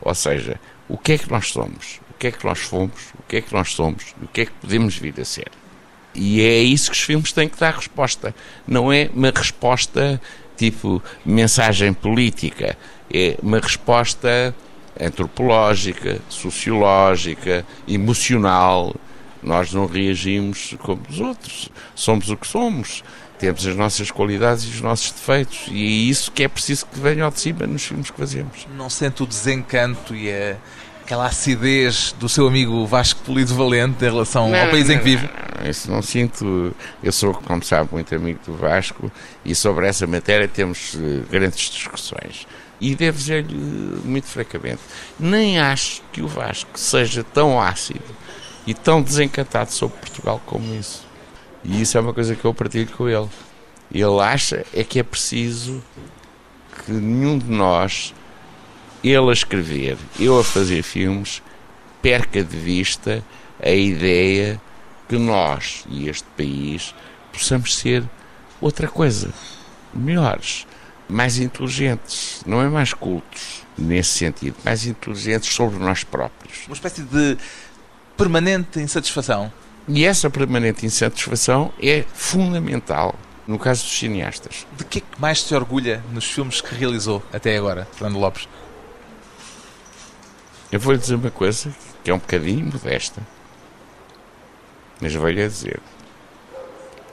Ou 0.00 0.14
seja, 0.14 0.60
o 0.88 0.96
que 0.96 1.14
é 1.14 1.18
que 1.18 1.28
nós 1.28 1.50
somos, 1.50 2.00
o 2.08 2.14
que 2.16 2.28
é 2.28 2.30
que 2.30 2.44
nós 2.44 2.60
fomos, 2.60 3.12
o 3.18 3.22
que 3.24 3.38
é 3.38 3.40
que 3.40 3.52
nós 3.52 3.72
somos, 3.72 4.14
o 4.22 4.28
que 4.28 4.42
é 4.42 4.46
que 4.46 4.52
podemos 4.52 4.96
vir 4.96 5.20
a 5.20 5.24
ser. 5.24 5.50
E 6.14 6.40
é 6.40 6.58
isso 6.58 6.92
que 6.92 6.96
os 6.96 7.02
filmes 7.02 7.32
têm 7.32 7.48
que 7.48 7.58
dar 7.58 7.74
resposta. 7.74 8.32
Não 8.64 8.92
é 8.92 9.10
uma 9.12 9.32
resposta 9.34 10.20
tipo 10.62 11.02
mensagem 11.26 11.92
política, 11.92 12.78
é 13.12 13.36
uma 13.42 13.58
resposta 13.58 14.54
antropológica, 15.00 16.20
sociológica, 16.28 17.66
emocional. 17.88 18.94
Nós 19.42 19.72
não 19.72 19.86
reagimos 19.86 20.76
como 20.78 21.02
os 21.10 21.18
outros. 21.18 21.68
Somos 21.96 22.30
o 22.30 22.36
que 22.36 22.46
somos. 22.46 23.02
Temos 23.40 23.66
as 23.66 23.74
nossas 23.74 24.08
qualidades 24.12 24.62
e 24.64 24.68
os 24.68 24.80
nossos 24.80 25.10
defeitos. 25.10 25.66
E 25.68 25.82
é 25.82 25.88
isso 26.10 26.30
que 26.30 26.44
é 26.44 26.48
preciso 26.48 26.86
que 26.86 27.00
venha 27.00 27.24
ao 27.24 27.32
de 27.32 27.40
cima 27.40 27.66
nos 27.66 27.82
filmes 27.82 28.08
que 28.08 28.16
fazemos. 28.16 28.68
Não 28.76 28.88
sente 28.88 29.20
o 29.24 29.26
desencanto 29.26 30.14
e 30.14 30.30
a, 30.30 30.56
aquela 31.02 31.26
acidez 31.26 32.14
do 32.18 32.28
seu 32.28 32.46
amigo 32.46 32.86
Vasco 32.86 33.20
Polido 33.22 33.54
Valente 33.54 34.04
em 34.04 34.08
relação 34.08 34.48
não, 34.48 34.58
ao 34.58 34.70
país 34.70 34.88
não, 34.88 34.94
em 34.94 34.98
que 34.98 35.04
vive? 35.04 35.28
Não, 35.60 35.68
isso 35.68 35.90
não 35.90 36.00
sinto. 36.00 36.74
Eu 37.02 37.12
sou, 37.12 37.34
como 37.34 37.62
sabe, 37.62 37.88
muito 37.92 38.14
amigo 38.14 38.38
do 38.46 38.54
Vasco 38.54 39.10
e 39.44 39.54
sobre 39.54 39.86
essa 39.86 40.06
matéria 40.06 40.46
temos 40.46 40.94
uh, 40.94 41.24
grandes 41.30 41.70
discussões. 41.70 42.46
E 42.80 42.94
devo 42.94 43.18
dizer-lhe 43.18 43.54
muito 44.04 44.26
francamente, 44.26 44.80
nem 45.18 45.58
acho 45.60 46.02
que 46.12 46.22
o 46.22 46.26
Vasco 46.26 46.78
seja 46.78 47.22
tão 47.22 47.60
ácido 47.60 48.16
e 48.66 48.74
tão 48.74 49.02
desencantado 49.02 49.70
sobre 49.70 49.98
Portugal 49.98 50.40
como 50.46 50.74
isso. 50.74 51.06
E 51.64 51.80
isso 51.80 51.96
é 51.96 52.00
uma 52.00 52.12
coisa 52.12 52.34
que 52.34 52.44
eu 52.44 52.54
partilho 52.54 52.90
com 52.96 53.08
ele. 53.08 53.28
Ele 53.92 54.20
acha 54.20 54.64
é 54.72 54.82
que 54.82 54.98
é 54.98 55.02
preciso 55.02 55.82
que 56.84 56.90
nenhum 56.92 57.38
de 57.38 57.50
nós, 57.50 58.14
ele 59.02 59.30
a 59.30 59.32
escrever, 59.32 59.96
eu 60.18 60.38
a 60.38 60.44
fazer 60.44 60.82
filmes, 60.82 61.42
perca 62.00 62.42
de 62.42 62.56
vista 62.56 63.22
a 63.62 63.70
ideia 63.70 64.60
que 65.08 65.16
nós 65.16 65.84
e 65.88 66.08
este 66.08 66.26
país 66.36 66.94
possamos 67.32 67.76
ser 67.76 68.04
outra 68.60 68.88
coisa, 68.88 69.32
melhores, 69.92 70.66
mais 71.08 71.38
inteligentes, 71.38 72.42
não 72.46 72.62
é 72.62 72.68
mais 72.68 72.94
cultos 72.94 73.62
nesse 73.76 74.10
sentido, 74.10 74.56
mais 74.64 74.86
inteligentes 74.86 75.52
sobre 75.52 75.78
nós 75.78 76.04
próprios. 76.04 76.66
Uma 76.66 76.74
espécie 76.74 77.02
de 77.02 77.36
permanente 78.16 78.80
insatisfação. 78.80 79.52
E 79.88 80.04
essa 80.04 80.30
permanente 80.30 80.86
insatisfação 80.86 81.72
é 81.82 82.04
fundamental 82.14 83.18
no 83.46 83.58
caso 83.58 83.82
dos 83.82 83.98
cineastas. 83.98 84.66
De 84.76 84.84
que 84.84 84.98
é 84.98 85.00
que 85.00 85.20
mais 85.20 85.42
se 85.42 85.54
orgulha 85.54 86.02
nos 86.12 86.24
filmes 86.24 86.60
que 86.60 86.74
realizou 86.74 87.22
até 87.32 87.56
agora, 87.56 87.88
Fernando 87.92 88.20
Lopes? 88.20 88.48
Eu 90.72 90.80
vou-lhe 90.80 90.98
dizer 90.98 91.16
uma 91.16 91.30
coisa 91.30 91.70
que 92.02 92.10
é 92.10 92.14
um 92.14 92.18
bocadinho 92.18 92.64
modesta, 92.64 93.20
mas 94.98 95.14
vou-lhe 95.14 95.46
dizer: 95.46 95.78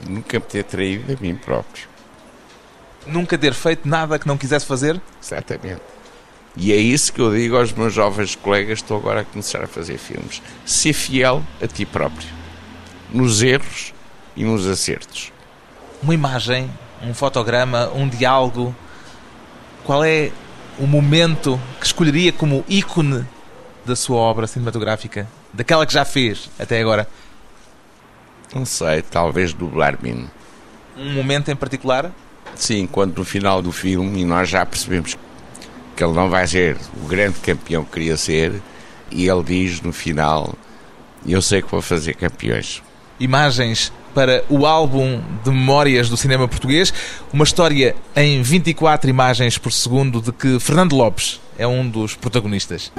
nunca 0.08 0.38
me 0.38 0.46
ter 0.46 0.64
traído 0.64 1.12
a 1.12 1.22
mim 1.22 1.36
próprio. 1.36 1.86
Nunca 3.06 3.36
ter 3.36 3.52
feito 3.52 3.86
nada 3.86 4.18
que 4.18 4.26
não 4.26 4.38
quisesse 4.38 4.64
fazer? 4.64 4.98
Exatamente. 5.22 5.82
E 6.56 6.72
é 6.72 6.76
isso 6.76 7.12
que 7.12 7.20
eu 7.20 7.34
digo 7.34 7.54
aos 7.54 7.70
meus 7.72 7.92
jovens 7.92 8.34
colegas 8.34 8.78
estão 8.78 8.96
agora 8.96 9.20
a 9.20 9.24
começar 9.24 9.62
a 9.62 9.66
fazer 9.66 9.98
filmes. 9.98 10.40
Ser 10.64 10.94
fiel 10.94 11.42
a 11.62 11.66
ti 11.66 11.84
próprio. 11.84 12.28
Nos 13.12 13.42
erros 13.42 13.92
e 14.34 14.42
nos 14.42 14.66
acertos. 14.66 15.32
Uma 16.02 16.14
imagem, 16.14 16.70
um 17.02 17.12
fotograma, 17.12 17.90
um 17.94 18.08
diálogo. 18.08 18.74
Qual 19.84 20.02
é 20.02 20.32
o 20.78 20.86
momento 20.86 21.60
que 21.78 21.86
escolheria 21.86 22.32
como 22.32 22.64
ícone 22.66 23.26
da 23.90 23.96
sua 23.96 24.18
obra 24.18 24.46
cinematográfica? 24.46 25.28
Daquela 25.52 25.84
que 25.84 25.92
já 25.92 26.04
fez 26.04 26.48
até 26.58 26.80
agora? 26.80 27.08
Não 28.54 28.64
sei, 28.64 29.02
talvez 29.02 29.52
do 29.52 29.66
Blarmin. 29.66 30.28
Um 30.96 31.12
momento 31.12 31.50
em 31.50 31.56
particular? 31.56 32.12
Sim, 32.54 32.86
quando 32.86 33.18
no 33.18 33.24
final 33.24 33.60
do 33.60 33.72
filme, 33.72 34.20
e 34.20 34.24
nós 34.24 34.48
já 34.48 34.64
percebemos 34.64 35.16
que 35.96 36.04
ele 36.04 36.12
não 36.12 36.30
vai 36.30 36.46
ser 36.46 36.76
o 37.02 37.06
grande 37.06 37.40
campeão 37.40 37.84
que 37.84 37.92
queria 37.92 38.16
ser, 38.16 38.62
e 39.10 39.28
ele 39.28 39.42
diz 39.42 39.80
no 39.80 39.92
final: 39.92 40.54
Eu 41.26 41.42
sei 41.42 41.60
que 41.60 41.70
vou 41.70 41.82
fazer 41.82 42.14
campeões. 42.14 42.82
Imagens 43.18 43.92
para 44.14 44.44
o 44.48 44.66
álbum 44.66 45.20
de 45.44 45.50
memórias 45.50 46.08
do 46.08 46.16
cinema 46.16 46.46
português, 46.46 46.92
uma 47.32 47.44
história 47.44 47.94
em 48.14 48.40
24 48.42 49.10
imagens 49.10 49.58
por 49.58 49.72
segundo 49.72 50.20
de 50.20 50.32
que 50.32 50.58
Fernando 50.60 50.94
Lopes 50.94 51.40
é 51.58 51.66
um 51.66 51.88
dos 51.88 52.14
protagonistas. 52.14 52.92